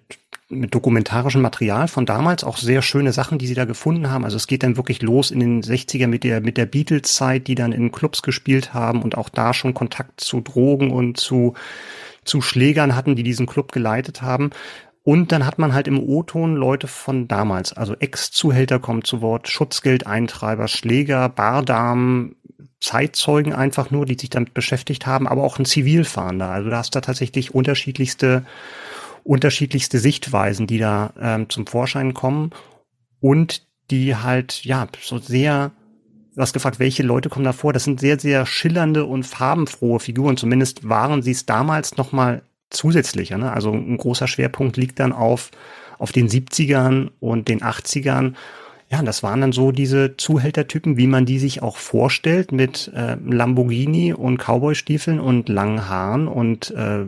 [0.49, 4.25] mit dokumentarischem Material von damals, auch sehr schöne Sachen, die sie da gefunden haben.
[4.25, 7.55] Also es geht dann wirklich los in den 60er mit der, mit der Beatles-Zeit, die
[7.55, 11.53] dann in Clubs gespielt haben und auch da schon Kontakt zu Drogen und zu,
[12.25, 14.49] zu Schlägern hatten, die diesen Club geleitet haben.
[15.04, 19.50] Und dann hat man halt im O-Ton Leute von damals, also Ex-Zuhälter kommen zu Wort,
[19.50, 22.38] Schutzgeldeintreiber, Schläger, Bardamen,
[22.80, 26.50] Zeitzeugen einfach nur, die sich damit beschäftigt haben, aber auch ein Zivilfahnder.
[26.50, 28.46] Also da hast du tatsächlich unterschiedlichste,
[29.24, 32.52] unterschiedlichste Sichtweisen, die da ähm, zum Vorschein kommen.
[33.20, 35.72] und die halt, ja, so sehr,
[36.36, 37.74] du hast gefragt, welche Leute kommen da vor?
[37.74, 40.38] Das sind sehr, sehr schillernde und farbenfrohe Figuren.
[40.38, 43.38] Zumindest waren sie es damals noch mal zusätzlicher.
[43.38, 43.51] Ne?
[43.51, 45.51] Also ein großer Schwerpunkt liegt dann auf,
[45.99, 48.33] auf den 70ern und den 80ern.
[48.89, 53.15] Ja, das waren dann so diese Zuhältertypen, wie man die sich auch vorstellt, mit äh,
[53.25, 57.05] Lamborghini und Cowboystiefeln und langen Haaren und äh,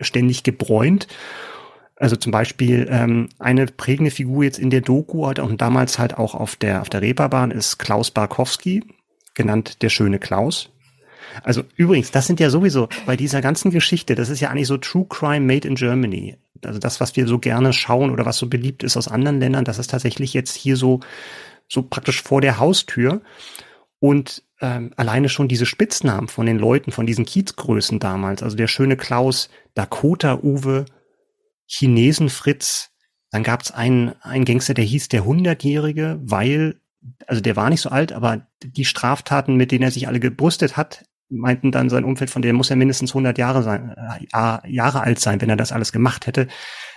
[0.00, 1.08] ständig gebräunt.
[1.96, 6.16] Also zum Beispiel ähm, eine prägende Figur jetzt in der Doku halt und damals halt
[6.16, 8.84] auch auf der auf der Reeperbahn ist Klaus Barkowski,
[9.34, 10.70] genannt der schöne Klaus.
[11.42, 14.76] Also übrigens, das sind ja sowieso bei dieser ganzen Geschichte, das ist ja eigentlich so
[14.76, 16.36] True Crime made in Germany.
[16.64, 19.64] Also das, was wir so gerne schauen oder was so beliebt ist aus anderen Ländern,
[19.64, 21.00] das ist tatsächlich jetzt hier so
[21.68, 23.20] so praktisch vor der Haustür.
[24.00, 28.68] Und ähm, alleine schon diese Spitznamen von den Leuten, von diesen Kiezgrößen damals, also der
[28.68, 30.86] schöne Klaus, Dakota Uwe,
[31.66, 32.90] Chinesen Fritz,
[33.30, 36.80] dann gab es einen, einen Gangster, der hieß der Hundertjährige, weil,
[37.26, 40.76] also der war nicht so alt, aber die Straftaten, mit denen er sich alle gebrüstet
[40.76, 45.00] hat, meinten dann sein Umfeld, von dem muss er mindestens 100 Jahre sein, äh, Jahre
[45.02, 46.48] alt sein, wenn er das alles gemacht hätte.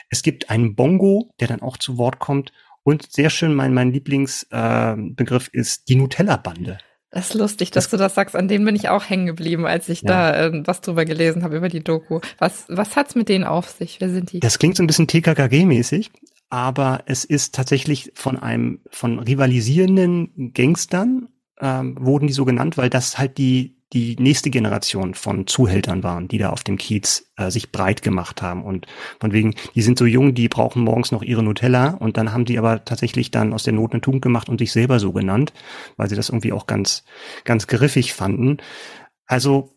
[0.10, 2.52] Es gibt einen Bongo, der dann auch zu Wort kommt.
[2.84, 6.80] Und sehr schön, mein, mein Lieblingsbegriff äh, ist die Nutella-Bande.
[7.12, 8.36] Das ist lustig, dass das, du das sagst.
[8.36, 10.08] An denen bin ich auch hängen geblieben, als ich ja.
[10.08, 12.22] da äh, was drüber gelesen habe über die Doku.
[12.38, 14.00] Was, was hat's mit denen auf sich?
[14.00, 14.40] Wer sind die?
[14.40, 16.10] Das klingt so ein bisschen TKKG-mäßig,
[16.50, 21.28] aber es ist tatsächlich von einem, von rivalisierenden Gangstern
[21.60, 26.28] ähm, wurden die so genannt, weil das halt die die nächste Generation von Zuhältern waren,
[26.28, 28.64] die da auf dem Kiez äh, sich breit gemacht haben.
[28.64, 28.88] Und
[29.20, 32.46] von wegen, die sind so jung, die brauchen morgens noch ihre Nutella und dann haben
[32.46, 35.52] die aber tatsächlich dann aus der Not eine Tugend gemacht und sich selber so genannt,
[35.98, 37.04] weil sie das irgendwie auch ganz,
[37.44, 38.58] ganz griffig fanden.
[39.26, 39.76] Also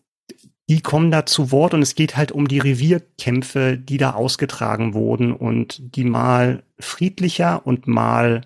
[0.68, 4.94] die kommen da zu Wort und es geht halt um die Revierkämpfe, die da ausgetragen
[4.94, 8.42] wurden und die mal friedlicher und mal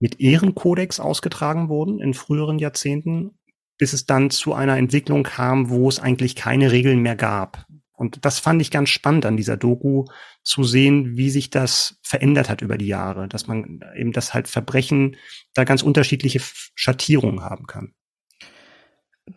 [0.00, 3.32] mit Ehrenkodex ausgetragen wurden in früheren Jahrzehnten
[3.80, 7.66] bis es dann zu einer Entwicklung kam, wo es eigentlich keine Regeln mehr gab.
[7.94, 10.04] Und das fand ich ganz spannend an dieser Doku
[10.42, 14.48] zu sehen, wie sich das verändert hat über die Jahre, dass man eben das halt
[14.48, 15.16] Verbrechen
[15.54, 16.40] da ganz unterschiedliche
[16.74, 17.94] Schattierungen haben kann.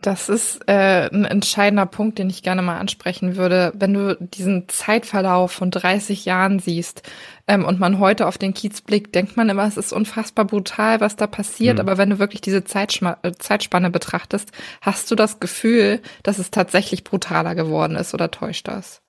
[0.02, 3.72] Das ist äh, ein entscheidender Punkt, den ich gerne mal ansprechen würde.
[3.76, 7.02] Wenn du diesen Zeitverlauf von 30 Jahren siehst
[7.46, 11.00] ähm, und man heute auf den Kiez blickt, denkt man immer, es ist unfassbar brutal,
[11.00, 11.74] was da passiert.
[11.74, 11.80] Mhm.
[11.80, 16.50] Aber wenn du wirklich diese Zeitschma äh, Zeitspanne betrachtest, hast du das Gefühl, dass es
[16.50, 19.02] tatsächlich brutaler geworden ist oder täuscht das?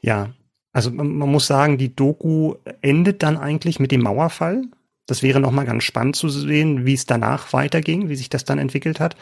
[0.00, 0.30] Ja,
[0.72, 4.62] also man, man muss sagen, die Doku endet dann eigentlich mit dem Mauerfall.
[5.06, 8.58] Das wäre nochmal ganz spannend zu sehen, wie es danach weiterging, wie sich das dann
[8.58, 9.16] entwickelt hat.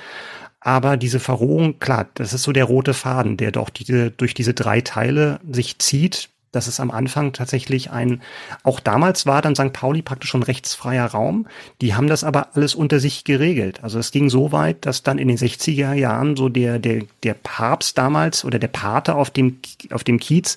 [0.60, 4.54] Aber diese Verrohung, klar, das ist so der rote Faden, der doch diese, durch diese
[4.54, 6.30] drei Teile sich zieht.
[6.50, 8.22] Das ist am Anfang tatsächlich ein,
[8.62, 9.72] auch damals war dann St.
[9.72, 11.46] Pauli praktisch schon rechtsfreier Raum.
[11.82, 13.84] Die haben das aber alles unter sich geregelt.
[13.84, 17.34] Also es ging so weit, dass dann in den 60er Jahren so der, der, der
[17.34, 19.58] Papst damals oder der Pate auf dem,
[19.90, 20.56] auf dem Kiez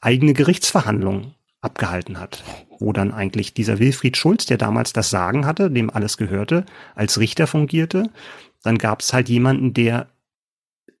[0.00, 2.42] eigene Gerichtsverhandlungen abgehalten hat,
[2.78, 7.18] wo dann eigentlich dieser Wilfried Schulz, der damals das Sagen hatte, dem alles gehörte, als
[7.18, 8.10] Richter fungierte
[8.62, 10.08] dann gab es halt jemanden, der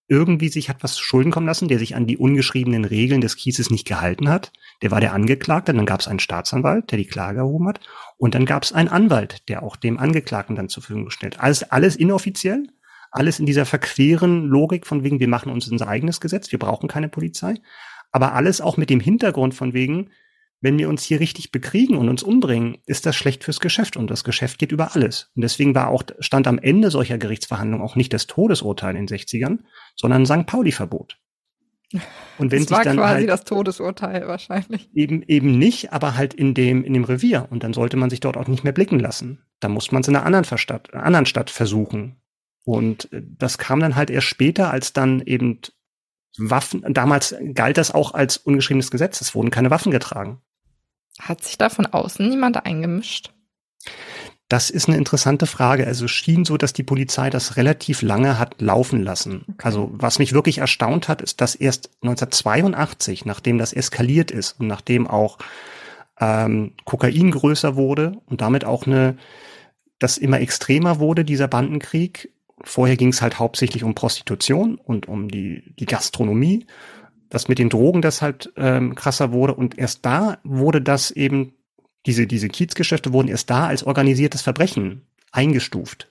[0.08, 3.36] irgendwie sich hat was zu Schulden kommen lassen, der sich an die ungeschriebenen Regeln des
[3.36, 4.52] Kieses nicht gehalten hat.
[4.82, 7.80] Der war der Angeklagte, dann gab es einen Staatsanwalt, der die Klage erhoben hat,
[8.16, 11.40] und dann gab es einen Anwalt, der auch dem Angeklagten dann zur Verfügung gestellt.
[11.40, 12.68] Alles, alles inoffiziell,
[13.10, 16.88] alles in dieser verqueren Logik von wegen, wir machen uns unser eigenes Gesetz, wir brauchen
[16.88, 17.56] keine Polizei,
[18.10, 20.10] aber alles auch mit dem Hintergrund von wegen,
[20.60, 24.10] wenn wir uns hier richtig bekriegen und uns umbringen, ist das schlecht fürs Geschäft und
[24.10, 25.30] das Geschäft geht über alles.
[25.36, 29.18] Und deswegen war auch, stand am Ende solcher Gerichtsverhandlungen auch nicht das Todesurteil in den
[29.18, 29.60] 60ern,
[29.94, 30.46] sondern ein St.
[30.46, 31.18] Pauli-Verbot.
[32.38, 34.90] Und wenn das war quasi halt das Todesurteil wahrscheinlich.
[34.94, 37.46] Eben, eben nicht, aber halt in dem, in dem Revier.
[37.50, 39.42] Und dann sollte man sich dort auch nicht mehr blicken lassen.
[39.60, 42.20] Da muss man es in einer anderen Stadt, einer anderen Stadt versuchen.
[42.64, 45.60] Und äh, das kam dann halt erst später, als dann eben
[46.36, 49.20] Waffen, damals galt das auch als ungeschriebenes Gesetz.
[49.20, 50.42] Es wurden keine Waffen getragen.
[51.20, 53.32] Hat sich da von außen niemand eingemischt?
[54.48, 55.86] Das ist eine interessante Frage.
[55.86, 59.44] Also schien so, dass die Polizei das relativ lange hat laufen lassen.
[59.62, 64.66] Also was mich wirklich erstaunt hat, ist, dass erst 1982, nachdem das eskaliert ist und
[64.66, 65.38] nachdem auch
[66.18, 69.18] ähm, Kokain größer wurde und damit auch eine,
[69.98, 72.32] das immer extremer wurde, dieser Bandenkrieg.
[72.64, 76.66] Vorher ging es halt hauptsächlich um Prostitution und um die, die Gastronomie
[77.30, 81.54] dass mit den Drogen das halt ähm, krasser wurde und erst da wurde das eben,
[82.06, 86.10] diese, diese Kiezgeschäfte wurden erst da als organisiertes Verbrechen eingestuft.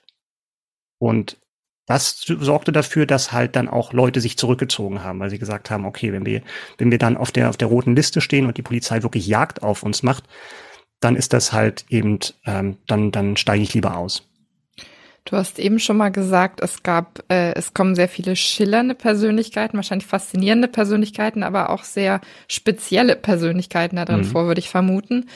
[0.98, 1.38] Und
[1.86, 5.86] das sorgte dafür, dass halt dann auch Leute sich zurückgezogen haben, weil sie gesagt haben,
[5.86, 6.42] okay, wenn wir,
[6.76, 9.62] wenn wir dann auf der, auf der roten Liste stehen und die Polizei wirklich Jagd
[9.62, 10.24] auf uns macht,
[11.00, 14.27] dann ist das halt eben, ähm, dann, dann steige ich lieber aus.
[15.28, 19.76] Du hast eben schon mal gesagt, es gab, äh, es kommen sehr viele schillernde Persönlichkeiten,
[19.76, 24.24] wahrscheinlich faszinierende Persönlichkeiten, aber auch sehr spezielle Persönlichkeiten da drin mhm.
[24.24, 25.26] vor, würde ich vermuten.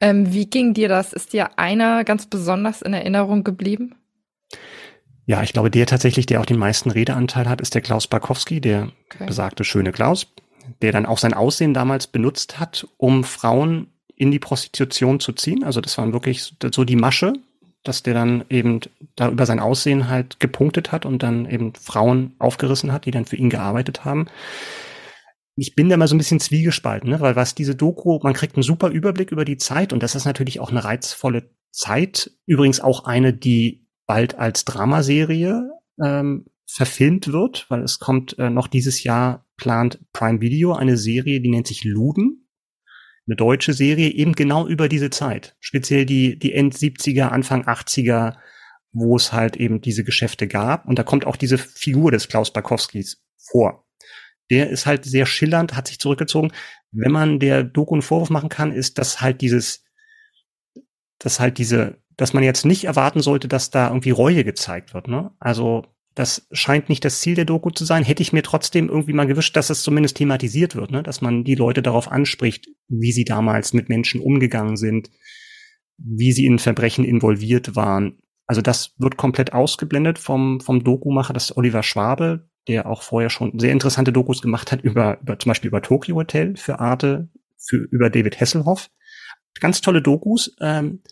[0.00, 1.12] Ähm, wie ging dir das?
[1.12, 3.94] Ist dir einer ganz besonders in Erinnerung geblieben?
[5.26, 8.62] Ja, ich glaube, der tatsächlich, der auch den meisten Redeanteil hat, ist der Klaus Barkowski,
[8.62, 9.26] der okay.
[9.26, 10.28] besagte schöne Klaus,
[10.80, 15.62] der dann auch sein Aussehen damals benutzt hat, um Frauen in die Prostitution zu ziehen.
[15.62, 17.34] Also das waren wirklich so die Masche,
[17.82, 18.80] dass der dann eben
[19.16, 23.24] da über sein Aussehen halt gepunktet hat und dann eben Frauen aufgerissen hat, die dann
[23.24, 24.26] für ihn gearbeitet haben.
[25.56, 27.20] Ich bin da mal so ein bisschen zwiegespalten, ne?
[27.20, 30.24] weil was diese Doku, man kriegt einen super Überblick über die Zeit und das ist
[30.24, 32.30] natürlich auch eine reizvolle Zeit.
[32.46, 35.70] Übrigens auch eine, die bald als Dramaserie
[36.02, 41.40] ähm, verfilmt wird, weil es kommt äh, noch dieses Jahr plant Prime Video eine Serie,
[41.40, 42.41] die nennt sich Luden
[43.26, 45.56] eine deutsche Serie eben genau über diese Zeit.
[45.60, 48.36] Speziell die, die End 70er, Anfang 80er,
[48.92, 50.86] wo es halt eben diese Geschäfte gab.
[50.86, 53.86] Und da kommt auch diese Figur des Klaus Barkowskis vor.
[54.50, 56.52] Der ist halt sehr schillernd, hat sich zurückgezogen.
[56.90, 59.84] Wenn man der Doku einen Vorwurf machen kann, ist, dass halt dieses,
[61.18, 65.08] dass halt diese, dass man jetzt nicht erwarten sollte, dass da irgendwie Reue gezeigt wird.
[65.08, 65.30] Ne?
[65.38, 68.04] Also das scheint nicht das Ziel der Doku zu sein.
[68.04, 71.02] Hätte ich mir trotzdem irgendwie mal gewünscht, dass es zumindest thematisiert wird, ne?
[71.02, 75.10] dass man die Leute darauf anspricht, wie sie damals mit Menschen umgegangen sind,
[75.96, 78.18] wie sie in Verbrechen involviert waren.
[78.46, 83.30] Also das wird komplett ausgeblendet vom, vom Dokumacher, das ist Oliver Schwabe, der auch vorher
[83.30, 87.28] schon sehr interessante Dokus gemacht hat über, über zum Beispiel über Tokyo Hotel für Arte,
[87.56, 88.90] für, über David Hasselhoff.
[89.60, 91.02] Ganz tolle Dokus ähm,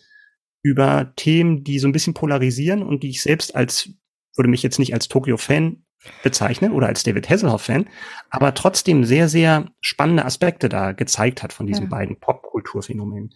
[0.61, 3.89] über Themen, die so ein bisschen polarisieren und die ich selbst als
[4.35, 5.83] würde mich jetzt nicht als Tokyo-Fan
[6.23, 7.87] bezeichnen oder als David Hasselhoff-Fan,
[8.29, 11.89] aber trotzdem sehr, sehr spannende Aspekte da gezeigt hat von diesen ja.
[11.89, 13.33] beiden Popkulturphänomenen.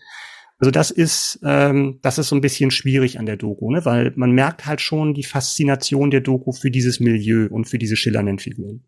[0.57, 3.83] Also das ist, ähm, das ist so ein bisschen schwierig an der Doku, ne?
[3.85, 7.97] weil man merkt halt schon die Faszination der Doku für dieses Milieu und für diese
[7.97, 8.83] schillernden Figuren.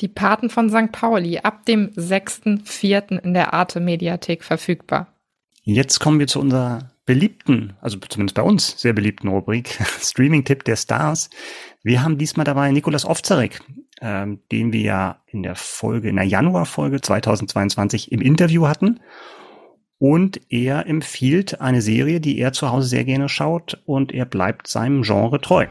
[0.00, 0.92] Die Paten von St.
[0.92, 3.18] Pauli ab dem 6.4.
[3.20, 5.14] in der Arte Mediathek verfügbar.
[5.62, 9.68] Jetzt kommen wir zu unserer beliebten, also zumindest bei uns sehr beliebten Rubrik
[10.00, 11.30] Streaming-Tipp der Stars.
[11.82, 13.62] Wir haben diesmal dabei Nikolas Ovzarek,
[14.02, 19.00] ähm, den wir ja in der Folge, in der Januarfolge 2022 im Interview hatten.
[19.98, 24.66] Und er empfiehlt eine Serie, die er zu Hause sehr gerne schaut und er bleibt
[24.66, 25.66] seinem Genre treu.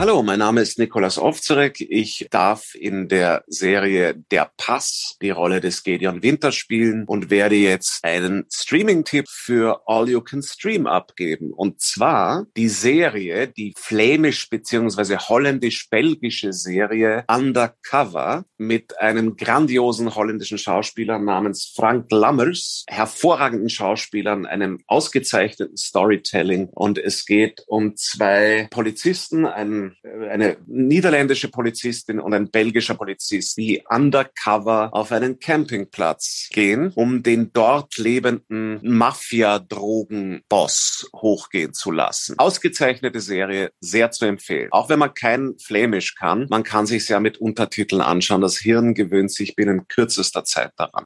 [0.00, 1.78] Hallo, mein Name ist Nikolas Ovzerek.
[1.82, 7.56] Ich darf in der Serie Der Pass die Rolle des Gedeon Winter spielen und werde
[7.56, 11.52] jetzt einen Streaming-Tipp für All You Can Stream abgeben.
[11.52, 15.18] Und zwar die Serie, die flämisch bzw.
[15.18, 25.76] holländisch-belgische Serie Undercover mit einem grandiosen holländischen Schauspieler namens Frank Lammers, hervorragenden Schauspielern, einem ausgezeichneten
[25.76, 26.70] Storytelling.
[26.70, 29.89] Und es geht um zwei Polizisten, einen
[30.30, 37.52] eine niederländische Polizistin und ein belgischer Polizist, die undercover auf einen Campingplatz gehen, um den
[37.52, 42.38] dort lebenden Mafia-Drogen-Boss hochgehen zu lassen.
[42.38, 44.68] Ausgezeichnete Serie, sehr zu empfehlen.
[44.72, 48.40] Auch wenn man kein Flämisch kann, man kann sich ja mit Untertiteln anschauen.
[48.40, 51.04] Das Hirn gewöhnt sich binnen kürzester Zeit daran.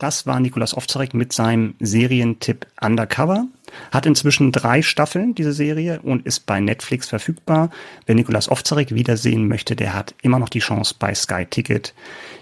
[0.00, 3.46] Das war Nikolas Ofzarek mit seinem Serientipp Undercover.
[3.90, 7.70] Hat inzwischen drei Staffeln, diese Serie, und ist bei Netflix verfügbar.
[8.06, 11.94] Wer Nikolas Ofzarek wiedersehen möchte, der hat immer noch die Chance, bei Sky Ticket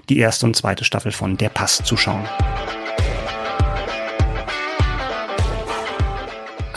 [0.08, 2.26] die erste und zweite Staffel von Der Pass zu schauen.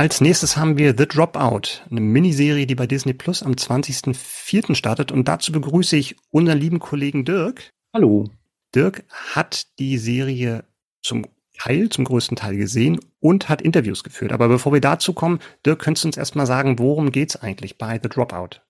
[0.02, 4.74] Als nächstes haben wir The Dropout, eine Miniserie, die bei Disney Plus am 20.04.
[4.74, 5.12] startet.
[5.12, 7.70] Und dazu begrüße ich unseren lieben Kollegen Dirk.
[7.94, 8.28] Hallo.
[8.74, 9.04] Dirk
[9.36, 10.64] hat die Serie
[11.04, 11.28] zum
[11.62, 14.32] Teil, zum größten Teil gesehen und hat Interviews geführt.
[14.32, 18.00] Aber bevor wir dazu kommen, Dirk, könntest du uns erstmal sagen, worum geht's eigentlich bei
[18.02, 18.62] The Dropout?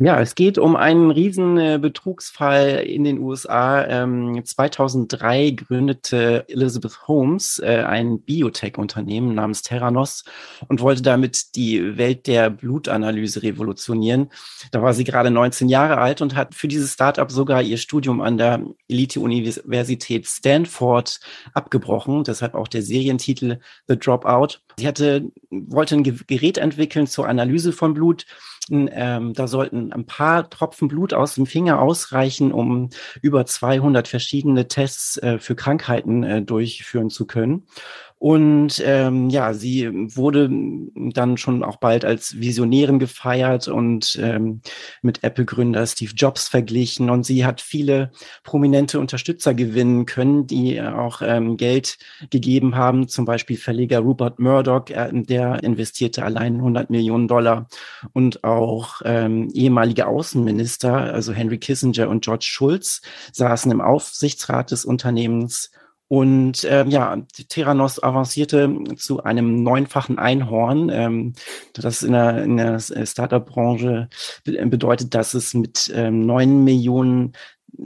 [0.00, 3.84] Ja, es geht um einen riesen äh, Betrugsfall in den USA.
[3.84, 10.22] Ähm, 2003 gründete Elizabeth Holmes äh, ein Biotech-Unternehmen namens Terranos
[10.68, 14.30] und wollte damit die Welt der Blutanalyse revolutionieren.
[14.70, 18.20] Da war sie gerade 19 Jahre alt und hat für dieses Startup sogar ihr Studium
[18.20, 21.18] an der Elite-Universität Stanford
[21.54, 22.22] abgebrochen.
[22.22, 24.60] Deshalb auch der Serientitel The Dropout.
[24.78, 28.26] Sie hatte, wollte ein Gerät entwickeln zur Analyse von Blut
[28.70, 32.90] ähm, da sollten ein paar Tropfen Blut aus dem Finger ausreichen, um
[33.22, 37.66] über 200 verschiedene Tests äh, für Krankheiten äh, durchführen zu können.
[38.18, 44.60] Und ähm, ja, sie wurde dann schon auch bald als Visionärin gefeiert und ähm,
[45.02, 47.10] mit Apple-Gründer Steve Jobs verglichen.
[47.10, 48.10] Und sie hat viele
[48.42, 51.98] prominente Unterstützer gewinnen können, die auch ähm, Geld
[52.30, 53.06] gegeben haben.
[53.06, 57.68] Zum Beispiel Verleger Rupert Murdoch, der investierte allein 100 Millionen Dollar.
[58.12, 63.00] Und auch ähm, ehemalige Außenminister, also Henry Kissinger und George Schulz,
[63.32, 65.70] saßen im Aufsichtsrat des Unternehmens
[66.08, 70.90] und ähm, ja, Theranos avancierte zu einem neunfachen Einhorn.
[70.90, 71.34] Ähm,
[71.74, 74.08] das in der, in der Startup-Branche
[74.44, 77.34] bedeutet, dass es mit ähm, neun Millionen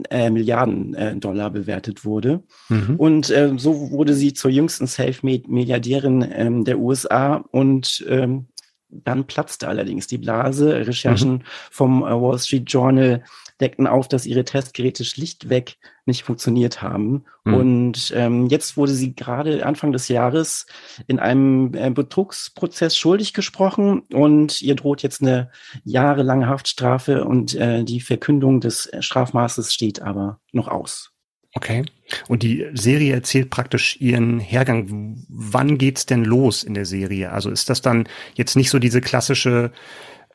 [0.09, 2.43] äh, Milliarden äh, Dollar bewertet wurde.
[2.69, 2.95] Mhm.
[2.97, 8.47] Und äh, so wurde sie zur jüngsten Self-Made-Milliardärin ähm, der USA und ähm,
[8.89, 10.87] dann platzte allerdings die Blase.
[10.87, 11.41] Recherchen mhm.
[11.71, 13.23] vom äh, Wall Street Journal
[13.63, 17.23] deckten auf, dass ihre Testgeräte schlichtweg nicht funktioniert haben.
[17.45, 17.53] Mhm.
[17.53, 20.67] Und ähm, jetzt wurde sie gerade Anfang des Jahres
[21.07, 25.49] in einem äh, Betrugsprozess schuldig gesprochen und ihr droht jetzt eine
[25.83, 31.13] jahrelange Haftstrafe und äh, die Verkündung des Strafmaßes steht aber noch aus.
[31.55, 31.85] Okay.
[32.27, 35.23] Und die Serie erzählt praktisch ihren Hergang.
[35.29, 37.31] Wann geht's denn los in der Serie?
[37.31, 39.71] Also ist das dann jetzt nicht so diese klassische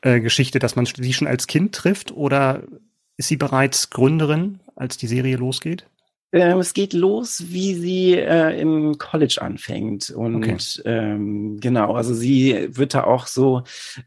[0.01, 2.63] äh, Geschichte, dass man sie schon als Kind trifft oder
[3.19, 5.85] ist sie bereits Gründerin, als die Serie losgeht?
[6.31, 10.11] Ähm, es geht los, wie sie äh, im College anfängt.
[10.11, 10.57] Und okay.
[10.85, 13.63] ähm, genau, also sie wird da auch so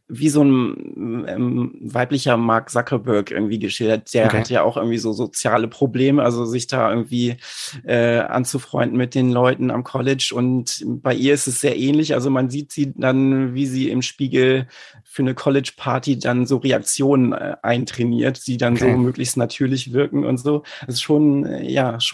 [0.06, 4.14] wie so ein ähm, weiblicher Mark Zuckerberg irgendwie geschildert.
[4.14, 4.38] Der okay.
[4.38, 7.36] hat ja auch irgendwie so soziale Probleme, also sich da irgendwie
[7.84, 10.32] äh, anzufreunden mit den Leuten am College.
[10.32, 12.14] Und bei ihr ist es sehr ähnlich.
[12.14, 14.68] Also man sieht sie dann, wie sie im Spiegel
[15.02, 18.92] für eine College-Party dann so Reaktionen äh, eintrainiert, die dann okay.
[18.92, 20.62] so möglichst natürlich wirken und so.
[20.86, 22.11] Das ist schon, äh, ja, schon,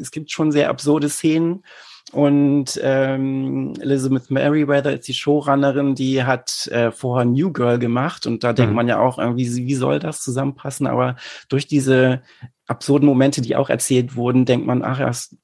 [0.00, 1.62] es gibt schon sehr absurde Szenen.
[2.10, 8.42] Und ähm, Elizabeth Merriweather ist die Showrunnerin, die hat äh, vorher New Girl gemacht und
[8.44, 8.56] da mhm.
[8.56, 10.86] denkt man ja auch irgendwie, wie soll das zusammenpassen?
[10.86, 11.16] Aber
[11.50, 12.22] durch diese
[12.66, 15.36] absurden Momente, die auch erzählt wurden, denkt man, ach ja, es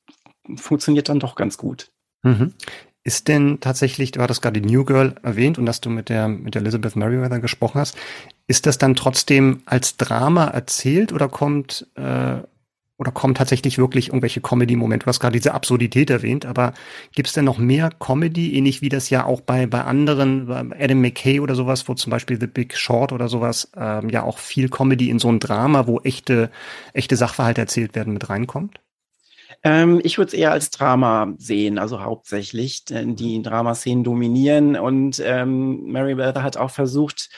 [0.56, 1.90] funktioniert dann doch ganz gut.
[2.22, 2.54] Mhm.
[3.02, 6.28] Ist denn tatsächlich, du hattest gerade die New Girl erwähnt und dass du mit der,
[6.28, 7.98] mit der Elizabeth Merriweather gesprochen hast,
[8.46, 12.38] ist das dann trotzdem als Drama erzählt oder kommt, äh,
[13.04, 15.04] oder kommen tatsächlich wirklich irgendwelche Comedy-Momente?
[15.04, 16.72] Du hast gerade diese Absurdität erwähnt, aber
[17.14, 20.64] gibt es denn noch mehr Comedy, ähnlich wie das ja auch bei, bei anderen, bei
[20.78, 24.38] Adam McKay oder sowas, wo zum Beispiel The Big Short oder sowas, ähm, ja auch
[24.38, 26.50] viel Comedy in so ein Drama, wo echte,
[26.94, 28.80] echte Sachverhalte erzählt werden, mit reinkommt?
[29.64, 32.84] Ähm, ich würde es eher als Drama sehen, also hauptsächlich.
[32.84, 37.30] Denn die Dramaszenen dominieren und ähm, Mary Beth hat auch versucht,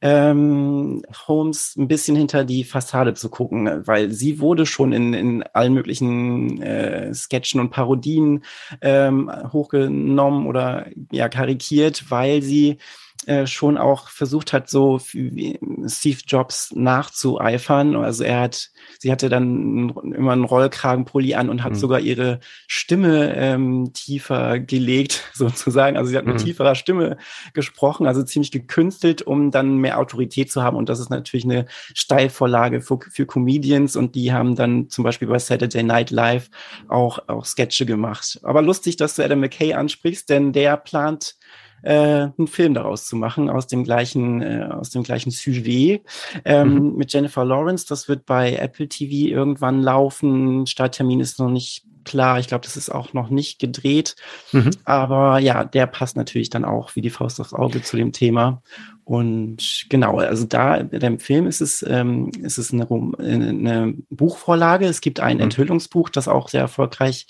[0.00, 5.42] ähm, Holmes ein bisschen hinter die Fassade zu gucken, weil sie wurde schon in, in
[5.52, 8.44] allen möglichen äh, Sketchen und Parodien
[8.80, 12.78] ähm, hochgenommen oder ja karikiert, weil sie
[13.26, 17.96] äh, schon auch versucht hat, so Steve Jobs nachzueifern.
[17.96, 21.76] Also er hat, sie hatte dann immer einen Rollkragenpulli an und hat mhm.
[21.76, 25.96] sogar ihre Stimme ähm, tiefer gelegt, sozusagen.
[25.96, 26.44] Also sie hat mit mhm.
[26.44, 27.16] tieferer Stimme
[27.52, 30.76] gesprochen, also ziemlich gekünstelt, um dann mehr Autorität zu haben.
[30.76, 35.28] Und das ist natürlich eine Steilvorlage für, für Comedians und die haben dann zum Beispiel
[35.28, 36.50] bei Saturday Night Live
[36.88, 38.40] auch, auch Sketche gemacht.
[38.42, 41.36] Aber lustig, dass du Adam McKay ansprichst, denn der plant
[41.84, 46.02] äh, einen Film daraus zu machen aus dem gleichen äh, aus dem gleichen Sujet
[46.44, 46.96] ähm, mhm.
[46.96, 47.86] mit Jennifer Lawrence.
[47.86, 50.66] Das wird bei Apple TV irgendwann laufen.
[50.66, 52.38] Starttermin ist noch nicht klar.
[52.38, 54.16] Ich glaube, das ist auch noch nicht gedreht.
[54.52, 54.70] Mhm.
[54.84, 58.62] Aber ja, der passt natürlich dann auch wie die Faust aufs Auge zu dem Thema.
[59.04, 62.88] Und genau, also da in dem Film ist es, ähm, ist es eine,
[63.18, 64.86] eine Buchvorlage.
[64.86, 65.42] Es gibt ein mhm.
[65.44, 67.26] Enthüllungsbuch, das auch sehr erfolgreich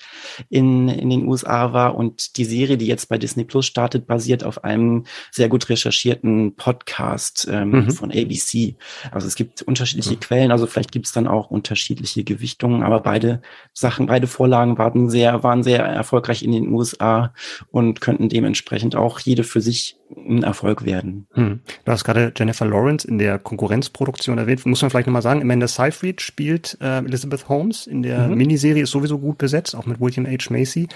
[0.48, 1.96] in, in den USA war.
[1.96, 6.54] Und die Serie, die jetzt bei Disney Plus startet, basiert auf einem sehr gut recherchierten
[6.54, 7.90] Podcast ähm, mhm.
[7.90, 8.76] von ABC.
[9.10, 10.20] Also es gibt unterschiedliche mhm.
[10.20, 15.08] Quellen, also vielleicht gibt es dann auch unterschiedliche Gewichtungen, aber beide Sachen, beide Vorlagen waren
[15.08, 17.32] sehr, waren sehr erfolgreich in den USA
[17.70, 21.26] und könnten dementsprechend auch jede für sich ein Erfolg werden.
[21.32, 21.60] Hm.
[21.84, 24.64] Du hast gerade Jennifer Lawrence in der Konkurrenzproduktion erwähnt.
[24.66, 28.36] Muss man vielleicht nochmal sagen, Amanda Seyfried spielt äh, Elizabeth Holmes in der mhm.
[28.36, 30.50] Miniserie, ist sowieso gut besetzt, auch mit William H.
[30.50, 30.88] Macy.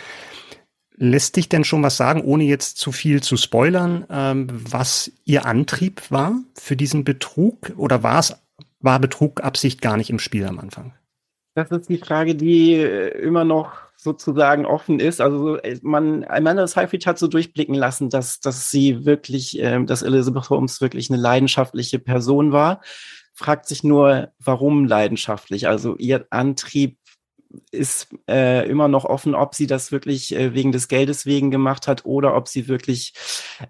[0.96, 5.46] Lässt dich denn schon was sagen, ohne jetzt zu viel zu spoilern, ähm, was ihr
[5.46, 7.72] Antrieb war für diesen Betrug?
[7.76, 8.34] Oder war es,
[8.80, 10.94] war Betrug Absicht gar nicht im Spiel am Anfang?
[11.58, 15.20] Das ist die Frage, die äh, immer noch sozusagen offen ist.
[15.20, 20.02] Also äh, man, Amanda Seyfried hat so durchblicken lassen, dass, dass sie wirklich, äh, dass
[20.02, 22.80] Elizabeth Holmes wirklich eine leidenschaftliche Person war.
[23.34, 25.66] Fragt sich nur, warum leidenschaftlich?
[25.66, 26.96] Also ihr Antrieb
[27.70, 31.88] ist äh, immer noch offen, ob sie das wirklich äh, wegen des Geldes wegen gemacht
[31.88, 33.14] hat oder ob sie wirklich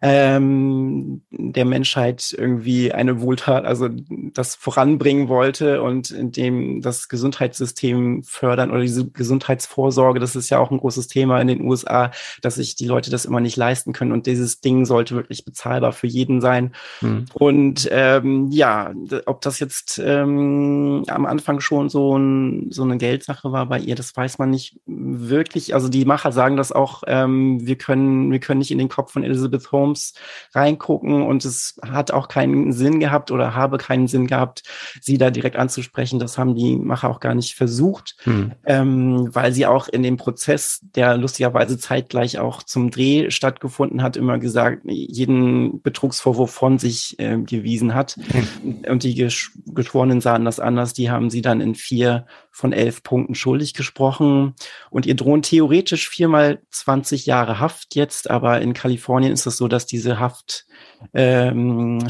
[0.03, 3.89] ähm, der Menschheit irgendwie eine Wohltat, also
[4.33, 10.73] das voranbringen wollte und indem das Gesundheitssystem fördern oder diese Gesundheitsvorsorge, das ist ja auch
[10.73, 12.11] ein großes Thema in den USA,
[12.43, 15.93] dass sich die Leute das immer nicht leisten können und dieses Ding sollte wirklich bezahlbar
[15.93, 16.73] für jeden sein.
[17.01, 17.27] Mhm.
[17.35, 18.93] Und ähm, ja,
[19.27, 23.95] ob das jetzt ähm, am Anfang schon so, ein, so eine Geldsache war bei ihr,
[23.95, 25.75] das weiß man nicht wirklich.
[25.75, 29.13] Also die Macher sagen das auch, ähm, wir können, wir können nicht in den Kopf
[29.13, 30.15] von Elizabeth Holmes
[30.55, 34.63] reingucken und es hat auch keinen Sinn gehabt oder habe keinen Sinn gehabt,
[35.01, 36.19] sie da direkt anzusprechen.
[36.19, 38.53] Das haben die Macher auch gar nicht versucht, hm.
[38.65, 44.17] ähm, weil sie auch in dem Prozess, der lustigerweise zeitgleich auch zum Dreh stattgefunden hat,
[44.17, 48.17] immer gesagt, jeden Betrugsvorwurf von sich äh, gewiesen hat.
[48.31, 48.85] Hm.
[48.89, 50.93] Und die Gesch Geschworenen sahen das anders.
[50.93, 52.27] Die haben sie dann in vier
[52.59, 54.55] von elf Punkten schuldig gesprochen.
[54.91, 59.69] Und ihr drohen theoretisch viermal 20 Jahre Haft jetzt, aber in Kalifornien ist es so,
[59.69, 60.67] dass diese Haftstrafen,
[61.15, 62.01] ähm,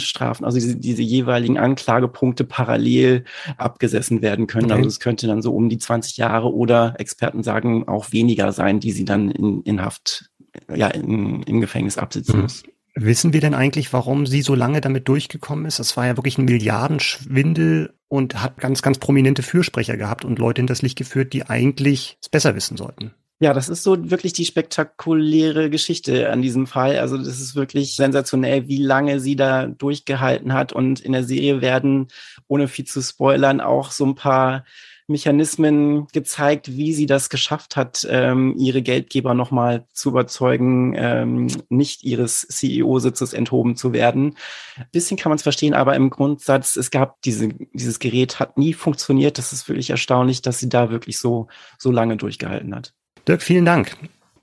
[0.40, 3.24] also diese, diese, jeweiligen Anklagepunkte parallel
[3.58, 4.70] abgesessen werden können.
[4.70, 4.76] Okay.
[4.76, 8.80] Also es könnte dann so um die 20 Jahre oder Experten sagen auch weniger sein,
[8.80, 10.30] die sie dann in, in Haft,
[10.74, 12.42] ja, in, im Gefängnis absitzen mhm.
[12.44, 12.62] muss.
[13.00, 15.78] Wissen wir denn eigentlich, warum sie so lange damit durchgekommen ist?
[15.78, 20.60] Das war ja wirklich ein Milliardenschwindel und hat ganz, ganz prominente Fürsprecher gehabt und Leute
[20.60, 23.14] in das Licht geführt, die eigentlich es besser wissen sollten.
[23.38, 26.98] Ja, das ist so wirklich die spektakuläre Geschichte an diesem Fall.
[26.98, 30.72] Also das ist wirklich sensationell, wie lange sie da durchgehalten hat.
[30.72, 32.08] Und in der Serie werden,
[32.48, 34.64] ohne viel zu spoilern, auch so ein paar
[35.08, 42.04] Mechanismen gezeigt, wie sie das geschafft hat, ähm, ihre Geldgeber nochmal zu überzeugen, ähm, nicht
[42.04, 44.36] ihres CEO-Sitzes enthoben zu werden.
[44.76, 48.58] Ein bisschen kann man es verstehen, aber im Grundsatz, es gab diese, dieses Gerät hat
[48.58, 49.38] nie funktioniert.
[49.38, 51.48] Das ist wirklich erstaunlich, dass sie da wirklich so,
[51.78, 52.92] so lange durchgehalten hat.
[53.26, 53.96] Dirk, vielen Dank.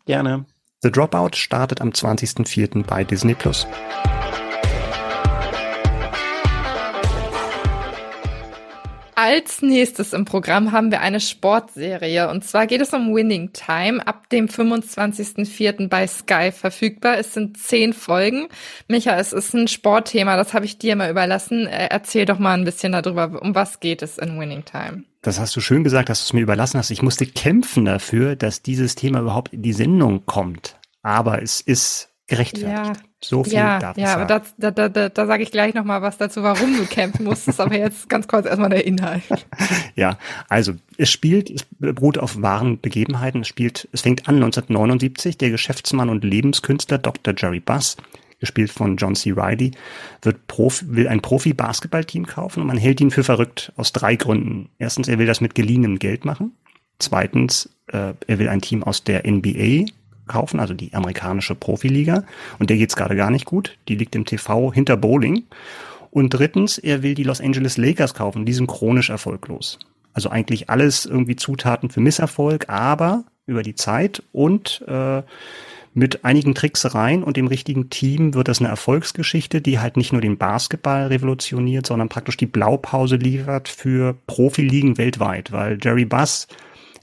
[0.06, 0.46] Gerne.
[0.82, 2.84] The Dropout startet am 20.04.
[2.84, 3.68] bei Disney Plus.
[9.18, 14.06] Als nächstes im Programm haben wir eine Sportserie und zwar geht es um Winning Time
[14.06, 15.88] ab dem 25.04.
[15.88, 17.18] bei Sky verfügbar.
[17.18, 18.50] Es sind zehn Folgen.
[18.90, 21.66] Micha, es ist ein Sportthema, das habe ich dir mal überlassen.
[21.66, 25.06] Äh, erzähl doch mal ein bisschen darüber, um was geht es in Winning Time.
[25.22, 26.92] Das hast du schön gesagt, dass du es mir überlassen hast.
[26.92, 30.78] Ich musste kämpfen dafür, dass dieses Thema überhaupt in die Sendung kommt.
[31.04, 32.72] Aber es ist gerechtfertigt.
[32.72, 32.94] Ja.
[33.22, 35.84] So viel ja, darf ja, aber das, da, da, da, da sage ich gleich noch
[35.84, 39.24] mal was dazu, warum du kämpfen musstest, aber jetzt ganz kurz erstmal der Inhalt.
[39.96, 40.18] Ja,
[40.50, 43.42] also es spielt, es beruht auf wahren Begebenheiten.
[43.42, 45.38] Es spielt, es fängt an 1979.
[45.38, 47.34] Der Geschäftsmann und Lebenskünstler Dr.
[47.38, 47.96] Jerry Buss,
[48.42, 49.32] gespielt von John C.
[49.32, 49.72] Reilly,
[50.22, 54.70] wird Profi, will ein Profi-Basketballteam kaufen und man hält ihn für verrückt aus drei Gründen.
[54.80, 56.52] Erstens, er will das mit geliehenem Geld machen.
[57.00, 59.86] Zweitens, äh, er will ein Team aus der NBA
[60.28, 62.24] kaufen, also die amerikanische Profiliga.
[62.60, 63.78] Und der geht's gerade gar nicht gut.
[63.88, 65.44] Die liegt im TV hinter Bowling.
[66.12, 68.46] Und drittens, er will die Los Angeles Lakers kaufen.
[68.46, 69.80] Die sind chronisch erfolglos.
[70.14, 75.24] Also eigentlich alles irgendwie Zutaten für Misserfolg, aber über die Zeit und äh,
[75.94, 80.22] mit einigen Tricksereien und dem richtigen Team wird das eine Erfolgsgeschichte, die halt nicht nur
[80.22, 86.48] den Basketball revolutioniert, sondern praktisch die Blaupause liefert für Profiligen weltweit, weil Jerry Buss,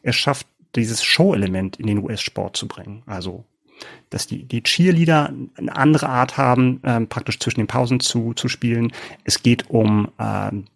[0.02, 0.46] er schafft
[0.76, 3.02] dieses Show-Element in den US-Sport zu bringen.
[3.06, 3.44] Also
[4.10, 8.48] dass die, die Cheerleader eine andere Art haben, ähm, praktisch zwischen den Pausen zu, zu
[8.48, 8.92] spielen.
[9.24, 10.66] Es geht um ähm,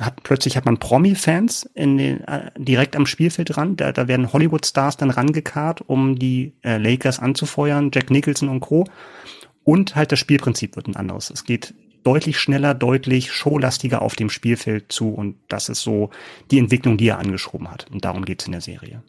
[0.00, 3.76] hat, plötzlich hat man Promi-Fans in den, äh, direkt am Spielfeld dran.
[3.76, 8.84] Da, da werden Hollywood-Stars dann rangekarrt, um die äh, Lakers anzufeuern, Jack Nicholson und Co.
[9.64, 11.30] Und halt das Spielprinzip wird ein anderes.
[11.30, 16.10] Es geht deutlich schneller, deutlich showlastiger auf dem Spielfeld zu und das ist so
[16.50, 17.86] die Entwicklung, die er angeschoben hat.
[17.90, 19.02] Und darum geht's in der Serie.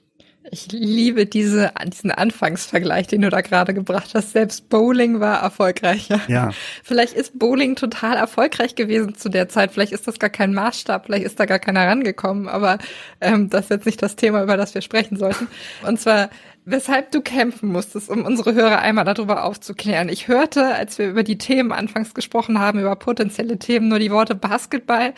[0.49, 4.31] Ich liebe diese, diesen Anfangsvergleich, den du da gerade gebracht hast.
[4.31, 6.19] Selbst Bowling war erfolgreicher.
[6.27, 6.49] Ja.
[6.83, 9.71] Vielleicht ist Bowling total erfolgreich gewesen zu der Zeit.
[9.71, 11.05] Vielleicht ist das gar kein Maßstab.
[11.05, 12.47] Vielleicht ist da gar keiner rangekommen.
[12.49, 12.79] Aber
[13.21, 15.47] ähm, das ist jetzt nicht das Thema, über das wir sprechen sollten.
[15.85, 16.29] Und zwar
[16.65, 20.09] weshalb du kämpfen musstest, um unsere Hörer einmal darüber aufzuklären.
[20.09, 24.11] Ich hörte, als wir über die Themen anfangs gesprochen haben, über potenzielle Themen, nur die
[24.11, 25.13] Worte Basketball.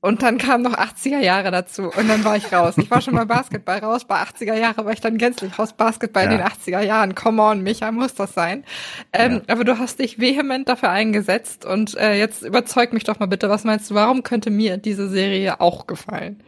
[0.00, 2.74] Und dann kamen noch 80er Jahre dazu und dann war ich raus.
[2.76, 5.72] Ich war schon mal Basketball raus, bei 80er Jahre war ich dann gänzlich raus.
[5.72, 6.30] Basketball ja.
[6.30, 8.64] in den 80er Jahren, come on, Micha, muss das sein.
[9.14, 9.54] Ähm, ja.
[9.54, 13.48] Aber du hast dich vehement dafür eingesetzt und äh, jetzt überzeug mich doch mal bitte,
[13.48, 16.42] was meinst du, warum könnte mir diese Serie auch gefallen?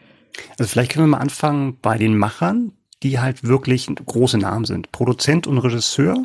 [0.59, 2.73] Also vielleicht können wir mal anfangen bei den Machern
[3.03, 4.91] die halt wirklich große Namen sind.
[4.91, 6.17] Produzent und Regisseur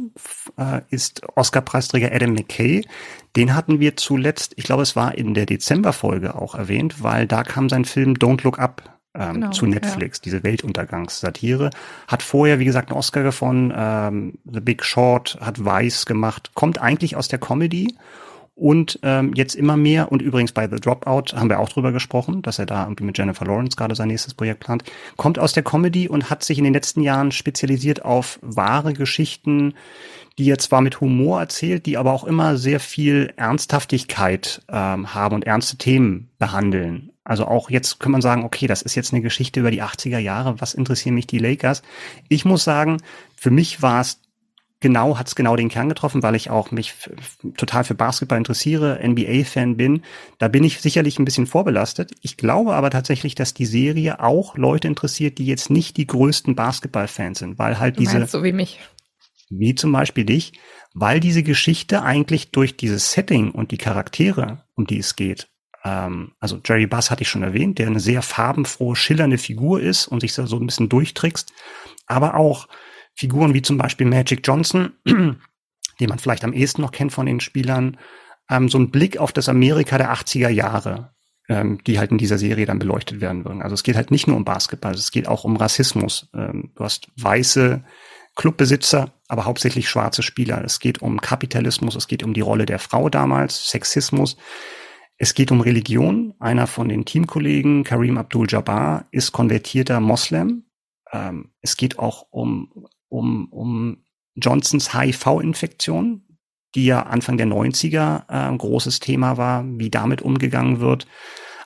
[0.57, 2.85] äh, ist Oscar-Preisträger Adam McKay.
[3.35, 7.43] Den hatten wir zuletzt, ich glaube, es war in der Dezember-Folge auch erwähnt, weil da
[7.43, 10.21] kam sein Film Don't Look Up ähm, genau, zu Netflix, ja.
[10.25, 11.71] diese Weltuntergangssatire.
[12.07, 16.79] Hat vorher, wie gesagt, einen Oscar gewonnen, ähm, The Big Short, hat Vice gemacht, kommt
[16.79, 17.95] eigentlich aus der Comedy
[18.61, 22.43] und ähm, jetzt immer mehr, und übrigens bei The Dropout haben wir auch drüber gesprochen,
[22.43, 24.83] dass er da irgendwie mit Jennifer Lawrence gerade sein nächstes Projekt plant,
[25.17, 29.73] kommt aus der Comedy und hat sich in den letzten Jahren spezialisiert auf wahre Geschichten,
[30.37, 35.33] die er zwar mit Humor erzählt, die aber auch immer sehr viel Ernsthaftigkeit ähm, haben
[35.33, 37.09] und ernste Themen behandeln.
[37.23, 40.19] Also auch jetzt kann man sagen, okay, das ist jetzt eine Geschichte über die 80er
[40.19, 41.81] Jahre, was interessieren mich die Lakers?
[42.29, 43.01] Ich muss sagen,
[43.35, 44.20] für mich war es
[44.81, 46.95] genau, hat es genau den Kern getroffen, weil ich auch mich
[47.55, 50.03] total für Basketball interessiere, NBA-Fan bin.
[50.39, 52.11] Da bin ich sicherlich ein bisschen vorbelastet.
[52.21, 56.55] Ich glaube aber tatsächlich, dass die Serie auch Leute interessiert, die jetzt nicht die größten
[56.55, 58.25] Basketball-Fans sind, weil halt du diese.
[58.27, 58.79] So wie mich.
[59.49, 60.53] Wie zum Beispiel dich,
[60.93, 65.49] weil diese Geschichte eigentlich durch dieses Setting und die Charaktere, um die es geht,
[65.83, 70.07] ähm, also Jerry Bass hatte ich schon erwähnt, der eine sehr farbenfrohe, schillernde Figur ist
[70.07, 71.51] und sich so ein bisschen durchtrickst,
[72.07, 72.67] aber auch
[73.15, 77.39] Figuren wie zum Beispiel Magic Johnson, den man vielleicht am ehesten noch kennt von den
[77.39, 77.97] Spielern,
[78.49, 81.13] ähm, so ein Blick auf das Amerika der 80er Jahre,
[81.49, 83.61] ähm, die halt in dieser Serie dann beleuchtet werden würden.
[83.61, 86.29] Also es geht halt nicht nur um Basketball, es geht auch um Rassismus.
[86.33, 87.83] Ähm, du hast weiße
[88.35, 90.63] Clubbesitzer, aber hauptsächlich schwarze Spieler.
[90.63, 94.37] Es geht um Kapitalismus, es geht um die Rolle der Frau damals, Sexismus.
[95.17, 96.33] Es geht um Religion.
[96.39, 100.63] Einer von den Teamkollegen, Karim Abdul-Jabbar, ist konvertierter Moslem.
[101.11, 104.03] Ähm, es geht auch um um, um
[104.35, 106.23] Johnsons HIV-Infektion,
[106.73, 111.05] die ja Anfang der 90er äh, ein großes Thema war, wie damit umgegangen wird.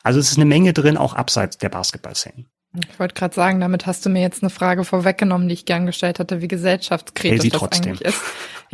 [0.04, 2.46] Also es ist eine Menge drin, auch abseits der Basketball-Szene.
[2.90, 5.86] Ich wollte gerade sagen, damit hast du mir jetzt eine Frage vorweggenommen, die ich gern
[5.86, 7.94] gestellt hatte, wie gesellschaftskritisch das trotzdem.
[7.94, 8.22] eigentlich ist.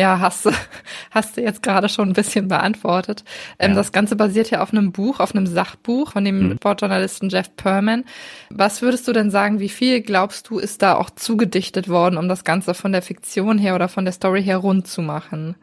[0.02, 0.52] Ja, hast du,
[1.12, 3.24] hast du jetzt gerade schon ein bisschen beantwortet.
[3.60, 3.76] Ähm, ja.
[3.76, 6.56] Das Ganze basiert ja auf einem Buch, auf einem Sachbuch von dem mhm.
[6.56, 8.06] Sportjournalisten Jeff Perman.
[8.49, 12.28] Was würdest du denn sagen, wie viel glaubst du, ist da auch zugedichtet worden, um
[12.28, 15.56] das Ganze von der Fiktion her oder von der Story her rund zu machen?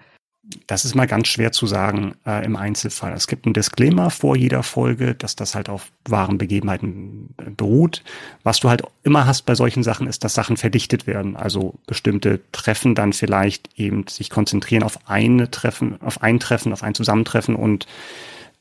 [0.66, 3.12] Das ist mal ganz schwer zu sagen äh, im Einzelfall.
[3.12, 8.02] Es gibt einen Disclaimer vor jeder Folge, dass das halt auf wahren Begebenheiten äh, beruht.
[8.44, 11.36] Was du halt immer hast bei solchen Sachen, ist, dass Sachen verdichtet werden.
[11.36, 16.82] Also bestimmte Treffen dann vielleicht eben sich konzentrieren auf eine Treffen, auf ein Treffen, auf
[16.82, 17.86] ein Zusammentreffen und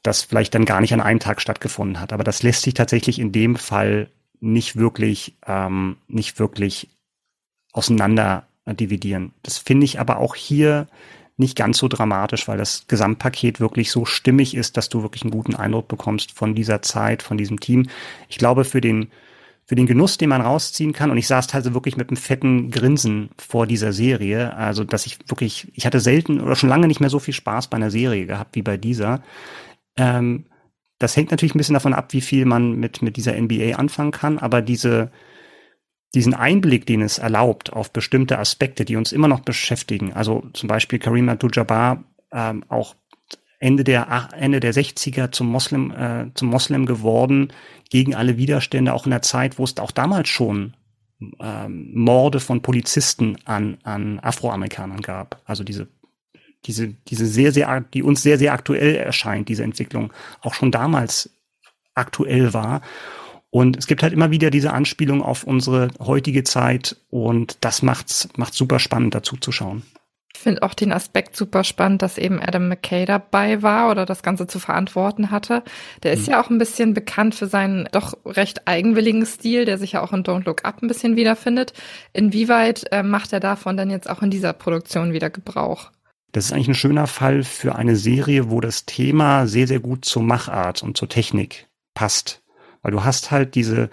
[0.04, 2.12] das vielleicht dann gar nicht an einem Tag stattgefunden hat.
[2.12, 4.10] Aber das lässt sich tatsächlich in dem Fall
[4.40, 6.90] nicht wirklich, ähm, nicht wirklich
[7.72, 9.34] auseinander dividieren.
[9.44, 10.88] Das finde ich aber auch hier
[11.38, 15.32] nicht ganz so dramatisch, weil das Gesamtpaket wirklich so stimmig ist, dass du wirklich einen
[15.32, 17.88] guten Eindruck bekommst von dieser Zeit, von diesem Team.
[18.28, 19.12] Ich glaube, für den,
[19.66, 22.72] für den Genuss, den man rausziehen kann, und ich saß also wirklich mit einem fetten
[22.72, 27.02] Grinsen vor dieser Serie, also dass ich wirklich, ich hatte selten oder schon lange nicht
[27.02, 29.22] mehr so viel Spaß bei einer Serie gehabt wie bei dieser.
[29.96, 30.46] Ähm,
[30.98, 34.12] das hängt natürlich ein bisschen davon ab, wie viel man mit, mit dieser NBA anfangen
[34.12, 35.12] kann, aber diese,
[36.16, 40.68] diesen Einblick, den es erlaubt auf bestimmte Aspekte, die uns immer noch beschäftigen, also zum
[40.70, 42.96] Beispiel Karim Abdul-Jabbar ähm, auch
[43.60, 47.52] Ende der Ende der 60er zum Moslem äh, zum Moslem geworden
[47.90, 50.76] gegen alle Widerstände auch in der Zeit, wo es auch damals schon
[51.40, 55.42] ähm, Morde von Polizisten an an Afroamerikanern gab.
[55.46, 55.88] Also diese
[56.66, 61.32] diese diese sehr sehr die uns sehr sehr aktuell erscheint diese Entwicklung auch schon damals
[61.96, 62.82] aktuell war
[63.50, 68.30] und es gibt halt immer wieder diese Anspielung auf unsere heutige Zeit und das macht's,
[68.36, 69.84] macht super spannend dazu zu schauen.
[70.38, 74.22] Ich finde auch den Aspekt super spannend, dass eben Adam McKay dabei war oder das
[74.22, 75.64] Ganze zu verantworten hatte.
[76.04, 76.34] Der ist mhm.
[76.34, 80.14] ja auch ein bisschen bekannt für seinen doch recht eigenwilligen Stil, der sich ja auch
[80.14, 81.74] in Don't Look Up ein bisschen wiederfindet.
[82.14, 85.90] Inwieweit äh, macht er davon dann jetzt auch in dieser Produktion wieder Gebrauch?
[86.34, 90.06] Das ist eigentlich ein schöner Fall für eine Serie, wo das Thema sehr, sehr gut
[90.06, 92.44] zur Machart und zur Technik passt.
[92.88, 93.90] Weil du hast halt diese,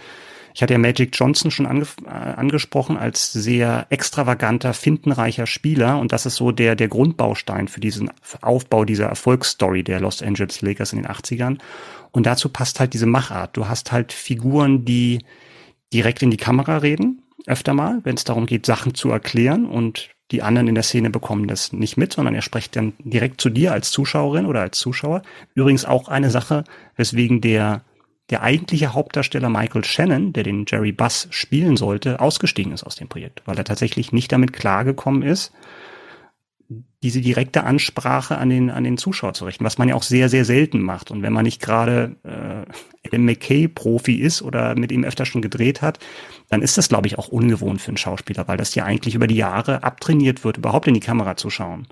[0.54, 6.12] ich hatte ja Magic Johnson schon ange, äh, angesprochen als sehr extravaganter, findenreicher Spieler und
[6.12, 10.92] das ist so der, der Grundbaustein für diesen Aufbau dieser Erfolgsstory der Los Angeles Lakers
[10.92, 11.58] in den 80ern.
[12.12, 13.56] Und dazu passt halt diese Machart.
[13.56, 15.24] Du hast halt Figuren, die
[15.92, 20.10] direkt in die Kamera reden, öfter mal, wenn es darum geht, Sachen zu erklären und
[20.30, 23.50] die anderen in der Szene bekommen das nicht mit, sondern er spricht dann direkt zu
[23.50, 25.22] dir als Zuschauerin oder als Zuschauer.
[25.56, 26.62] Übrigens auch eine Sache,
[26.94, 27.82] weswegen der
[28.30, 33.08] der eigentliche Hauptdarsteller Michael Shannon, der den Jerry Buss spielen sollte, ausgestiegen ist aus dem
[33.08, 35.52] Projekt, weil er tatsächlich nicht damit klargekommen ist,
[37.02, 40.30] diese direkte Ansprache an den, an den Zuschauer zu richten, was man ja auch sehr,
[40.30, 41.10] sehr selten macht.
[41.10, 45.82] Und wenn man nicht gerade äh, Adam McKay-Profi ist oder mit ihm öfter schon gedreht
[45.82, 45.98] hat,
[46.48, 49.26] dann ist das, glaube ich, auch ungewohnt für einen Schauspieler, weil das ja eigentlich über
[49.26, 51.86] die Jahre abtrainiert wird, überhaupt in die Kamera zu schauen.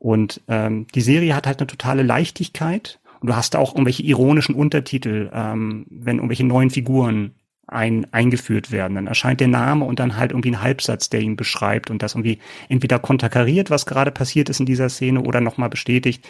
[0.00, 4.54] Und ähm, die Serie hat halt eine totale Leichtigkeit, und du hast auch irgendwelche ironischen
[4.54, 7.36] Untertitel, ähm, wenn irgendwelche neuen Figuren
[7.68, 8.96] ein, eingeführt werden.
[8.96, 12.14] Dann erscheint der Name und dann halt irgendwie ein Halbsatz, der ihn beschreibt und das
[12.14, 16.28] irgendwie entweder konterkariert, was gerade passiert ist in dieser Szene oder nochmal bestätigt.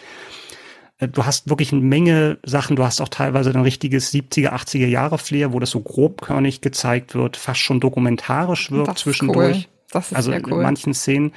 [0.99, 2.77] Äh, du hast wirklich eine Menge Sachen.
[2.77, 7.15] Du hast auch teilweise ein richtiges 70er, 80er Jahre Flair, wo das so grobkörnig gezeigt
[7.15, 9.57] wird, fast schon dokumentarisch wirkt zwischendurch.
[9.57, 9.65] Cool.
[9.91, 10.39] Das ist also cool.
[10.39, 11.33] in manchen Szenen.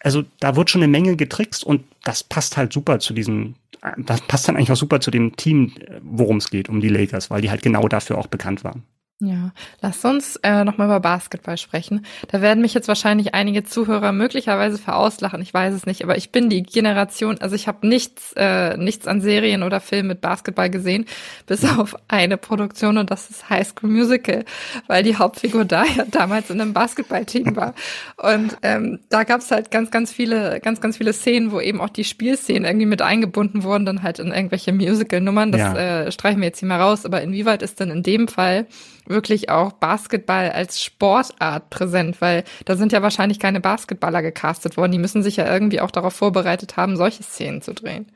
[0.00, 3.56] Also da wird schon eine Menge getrickst und das passt halt super zu diesem,
[3.98, 5.72] das passt dann eigentlich auch super zu dem Team,
[6.02, 8.84] worum es geht, um die Lakers, weil die halt genau dafür auch bekannt waren.
[9.20, 9.50] Ja,
[9.80, 12.06] lass uns äh, nochmal über Basketball sprechen.
[12.28, 16.30] Da werden mich jetzt wahrscheinlich einige Zuhörer möglicherweise verauslachen, ich weiß es nicht, aber ich
[16.30, 20.70] bin die Generation, also ich habe nichts, äh, nichts an Serien oder Filmen mit Basketball
[20.70, 21.04] gesehen,
[21.46, 24.44] bis auf eine Produktion und das ist High School Musical,
[24.86, 27.74] weil die Hauptfigur da ja damals in einem Basketballteam war.
[28.18, 31.88] Und ähm, da gab's halt ganz, ganz viele, ganz, ganz viele Szenen, wo eben auch
[31.88, 35.50] die Spielszenen irgendwie mit eingebunden wurden, dann halt in irgendwelche Musical-Nummern.
[35.50, 36.04] Das ja.
[36.04, 38.68] äh, streichen wir jetzt hier mal raus, aber inwieweit ist denn in dem Fall
[39.08, 44.92] wirklich auch Basketball als Sportart präsent, weil da sind ja wahrscheinlich keine Basketballer gecastet worden.
[44.92, 48.06] Die müssen sich ja irgendwie auch darauf vorbereitet haben, solche Szenen zu drehen.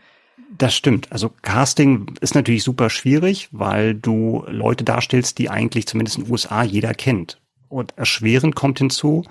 [0.57, 1.11] Das stimmt.
[1.11, 6.33] Also Casting ist natürlich super schwierig, weil du Leute darstellst, die eigentlich zumindest in den
[6.33, 7.41] USA jeder kennt.
[7.69, 9.25] Und erschwerend kommt hinzu,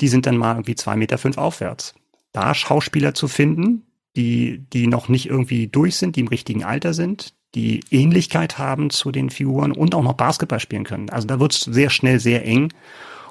[0.00, 1.94] die sind dann mal irgendwie zwei Meter fünf aufwärts.
[2.32, 6.94] Da Schauspieler zu finden, die, die noch nicht irgendwie durch sind, die im richtigen Alter
[6.94, 11.10] sind, die Ähnlichkeit haben zu den Figuren und auch noch Basketball spielen können.
[11.10, 12.72] Also da wird es sehr schnell sehr eng.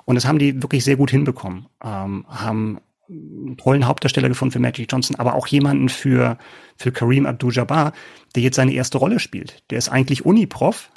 [0.05, 1.67] Und das haben die wirklich sehr gut hinbekommen.
[1.83, 6.37] Ähm, haben einen tollen Hauptdarsteller gefunden für Magic Johnson, aber auch jemanden für,
[6.77, 7.93] für Kareem Abdul-Jabbar,
[8.35, 9.63] der jetzt seine erste Rolle spielt.
[9.69, 10.89] Der ist eigentlich Uni-Prof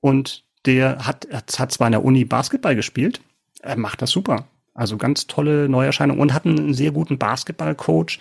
[0.00, 3.20] und der hat, hat zwar in der Uni Basketball gespielt,
[3.60, 4.48] er macht das super.
[4.74, 8.18] Also ganz tolle Neuerscheinung und hat einen sehr guten Basketball-Coach,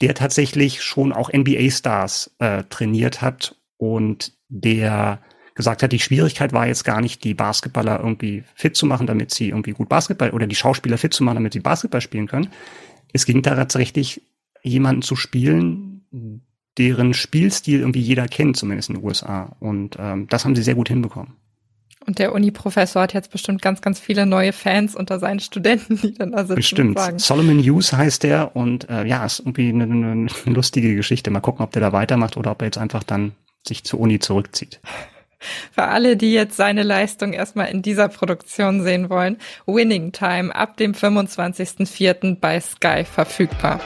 [0.00, 5.20] der tatsächlich schon auch NBA-Stars äh, trainiert hat und der
[5.54, 9.34] gesagt hat, die Schwierigkeit war jetzt gar nicht, die Basketballer irgendwie fit zu machen, damit
[9.34, 12.48] sie irgendwie gut Basketball oder die Schauspieler fit zu machen, damit sie Basketball spielen können.
[13.12, 14.22] Es ging da tatsächlich,
[14.62, 16.02] jemanden zu spielen,
[16.78, 19.56] deren Spielstil irgendwie jeder kennt, zumindest in den USA.
[19.58, 21.34] Und ähm, das haben sie sehr gut hinbekommen.
[22.06, 26.14] Und der Uni-Professor hat jetzt bestimmt ganz, ganz viele neue Fans unter seinen Studenten, die
[26.14, 27.00] dann da sitzen bestimmt.
[27.16, 31.30] Solomon Hughes heißt der und äh, ja, ist irgendwie eine, eine lustige Geschichte.
[31.30, 33.32] Mal gucken, ob der da weitermacht oder ob er jetzt einfach dann
[33.66, 34.80] sich zur Uni zurückzieht.
[35.72, 40.76] Für alle, die jetzt seine Leistung erstmal in dieser Produktion sehen wollen, Winning Time ab
[40.76, 42.40] dem 25.04.
[42.40, 43.80] bei Sky verfügbar.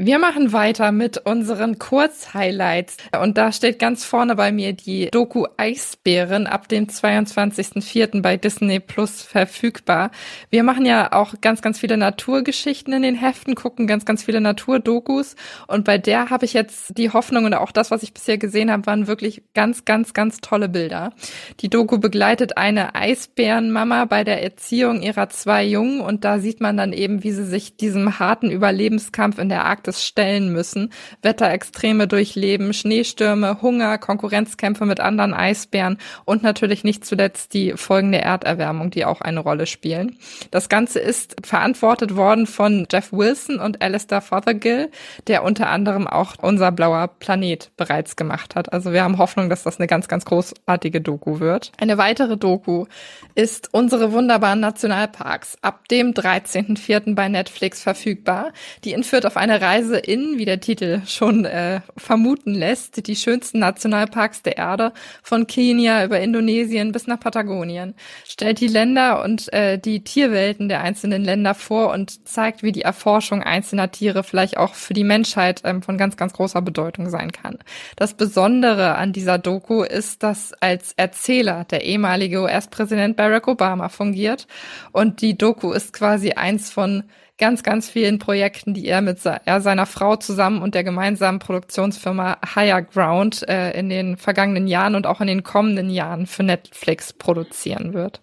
[0.00, 2.98] Wir machen weiter mit unseren Kurzhighlights.
[3.20, 8.22] Und da steht ganz vorne bei mir die Doku Eisbären ab dem 22.04.
[8.22, 10.12] bei Disney Plus verfügbar.
[10.50, 14.40] Wir machen ja auch ganz, ganz viele Naturgeschichten in den Heften, gucken ganz, ganz viele
[14.40, 15.34] Naturdokus.
[15.66, 18.70] Und bei der habe ich jetzt die Hoffnung und auch das, was ich bisher gesehen
[18.70, 21.12] habe, waren wirklich ganz, ganz, ganz tolle Bilder.
[21.58, 26.00] Die Doku begleitet eine Eisbärenmama bei der Erziehung ihrer zwei Jungen.
[26.00, 29.87] Und da sieht man dann eben, wie sie sich diesem harten Überlebenskampf in der Arktis
[29.88, 30.92] Marktes stellen müssen.
[31.22, 38.22] Wetterextreme durchleben, Schneestürme, Hunger, Konkurrenzkämpfe mit anderen Eisbären und natürlich nicht zuletzt die Folgen der
[38.22, 40.18] Erderwärmung, die auch eine Rolle spielen.
[40.50, 44.90] Das Ganze ist verantwortet worden von Jeff Wilson und Alistair Fothergill,
[45.26, 48.72] der unter anderem auch unser blauer Planet bereits gemacht hat.
[48.72, 51.72] Also wir haben Hoffnung, dass das eine ganz, ganz großartige Doku wird.
[51.78, 52.86] Eine weitere Doku
[53.34, 57.14] ist unsere wunderbaren Nationalparks ab dem 13.04.
[57.14, 58.52] bei Netflix verfügbar.
[58.84, 63.14] Die entführt auf eine Reise Reise in, wie der Titel schon äh, vermuten lässt, die
[63.14, 67.94] schönsten Nationalparks der Erde, von Kenia über Indonesien bis nach Patagonien,
[68.26, 72.82] stellt die Länder und äh, die Tierwelten der einzelnen Länder vor und zeigt, wie die
[72.82, 77.30] Erforschung einzelner Tiere vielleicht auch für die Menschheit ähm, von ganz, ganz großer Bedeutung sein
[77.30, 77.58] kann.
[77.94, 84.48] Das Besondere an dieser Doku ist, dass als Erzähler der ehemalige US-Präsident Barack Obama fungiert
[84.90, 87.04] und die Doku ist quasi eins von
[87.38, 92.38] ganz, ganz vielen Projekten, die er mit er seiner Frau zusammen und der gemeinsamen Produktionsfirma
[92.54, 97.12] Higher Ground äh, in den vergangenen Jahren und auch in den kommenden Jahren für Netflix
[97.12, 98.22] produzieren wird.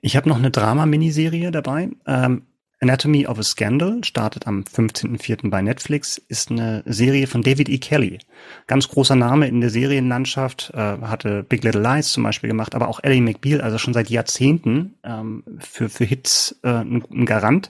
[0.00, 1.90] Ich habe noch eine Drama-Miniserie dabei.
[2.06, 2.46] Ähm,
[2.82, 5.50] Anatomy of a Scandal startet am 15.04.
[5.50, 7.76] bei Netflix, ist eine Serie von David E.
[7.76, 8.20] Kelly.
[8.68, 12.88] Ganz großer Name in der Serienlandschaft, äh, hatte Big Little Lies zum Beispiel gemacht, aber
[12.88, 17.68] auch Ellie McBeal, also schon seit Jahrzehnten ähm, für, für Hits äh, ein, Garant.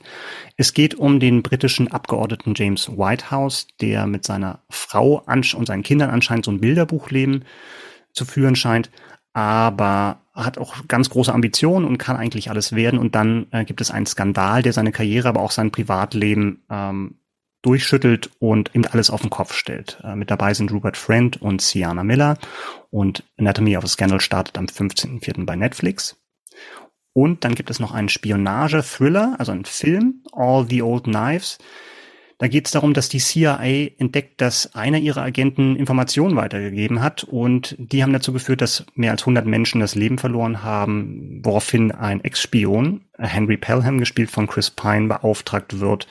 [0.56, 6.10] Es geht um den britischen Abgeordneten James Whitehouse, der mit seiner Frau und seinen Kindern
[6.10, 7.44] anscheinend so ein Bilderbuchleben
[8.12, 8.90] zu führen scheint
[9.32, 12.98] aber hat auch ganz große Ambitionen und kann eigentlich alles werden.
[12.98, 17.16] Und dann äh, gibt es einen Skandal, der seine Karriere, aber auch sein Privatleben ähm,
[17.62, 20.00] durchschüttelt und eben alles auf den Kopf stellt.
[20.02, 22.38] Äh, mit dabei sind Rupert Friend und Sienna Miller
[22.90, 25.44] und Anatomy of a Scandal startet am 15.04.
[25.44, 26.16] bei Netflix.
[27.12, 31.58] Und dann gibt es noch einen Spionage-Thriller, also einen Film, All the Old Knives.
[32.40, 37.22] Da geht es darum, dass die CIA entdeckt, dass einer ihrer Agenten Informationen weitergegeben hat
[37.22, 41.92] und die haben dazu geführt, dass mehr als 100 Menschen das Leben verloren haben, woraufhin
[41.92, 46.08] ein Ex-Spion, Henry Pelham, gespielt von Chris Pine, beauftragt wird,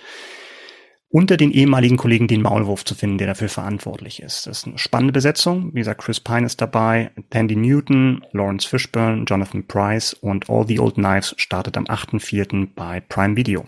[1.09, 4.45] unter den ehemaligen Kollegen den Maulwurf zu finden, der dafür verantwortlich ist.
[4.45, 5.73] Das ist eine spannende Besetzung.
[5.73, 10.80] Wie gesagt, Chris Pine ist dabei, Tandy Newton, Lawrence Fishburne, Jonathan Price und All the
[10.80, 12.67] Old Knives startet am 8.4.
[12.75, 13.65] bei Prime Video.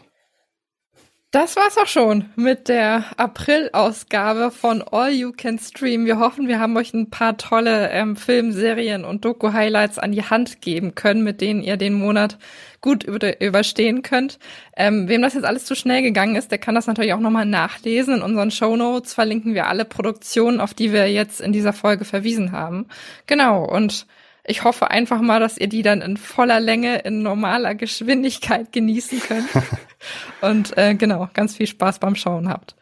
[1.31, 6.05] Das war's auch schon mit der April-Ausgabe von All You Can Stream.
[6.05, 10.59] Wir hoffen, wir haben euch ein paar tolle ähm, Filmserien und Doku-Highlights an die Hand
[10.59, 12.37] geben können, mit denen ihr den Monat
[12.81, 14.39] gut über, überstehen könnt.
[14.75, 17.45] Ähm, wem das jetzt alles zu schnell gegangen ist, der kann das natürlich auch nochmal
[17.45, 18.15] nachlesen.
[18.15, 22.03] In unseren Show Notes verlinken wir alle Produktionen, auf die wir jetzt in dieser Folge
[22.03, 22.87] verwiesen haben.
[23.25, 24.05] Genau, und
[24.43, 29.19] ich hoffe einfach mal, dass ihr die dann in voller Länge, in normaler Geschwindigkeit genießen
[29.19, 29.49] könnt.
[30.41, 32.75] Und äh, genau, ganz viel Spaß beim Schauen habt.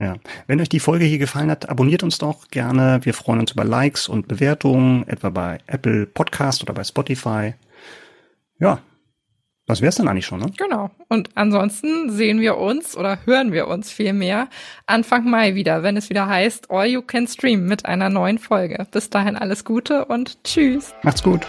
[0.00, 0.16] Ja.
[0.48, 3.00] Wenn euch die Folge hier gefallen hat, abonniert uns doch gerne.
[3.02, 7.54] Wir freuen uns über Likes und Bewertungen, etwa bei Apple Podcast oder bei Spotify.
[8.58, 8.80] Ja,
[9.72, 10.52] das wäre es dann eigentlich schon, ne?
[10.58, 10.90] Genau.
[11.08, 14.48] Und ansonsten sehen wir uns oder hören wir uns vielmehr
[14.86, 18.86] Anfang Mai wieder, wenn es wieder heißt All You Can Stream mit einer neuen Folge.
[18.90, 20.94] Bis dahin alles Gute und tschüss.
[21.02, 21.46] Macht's gut.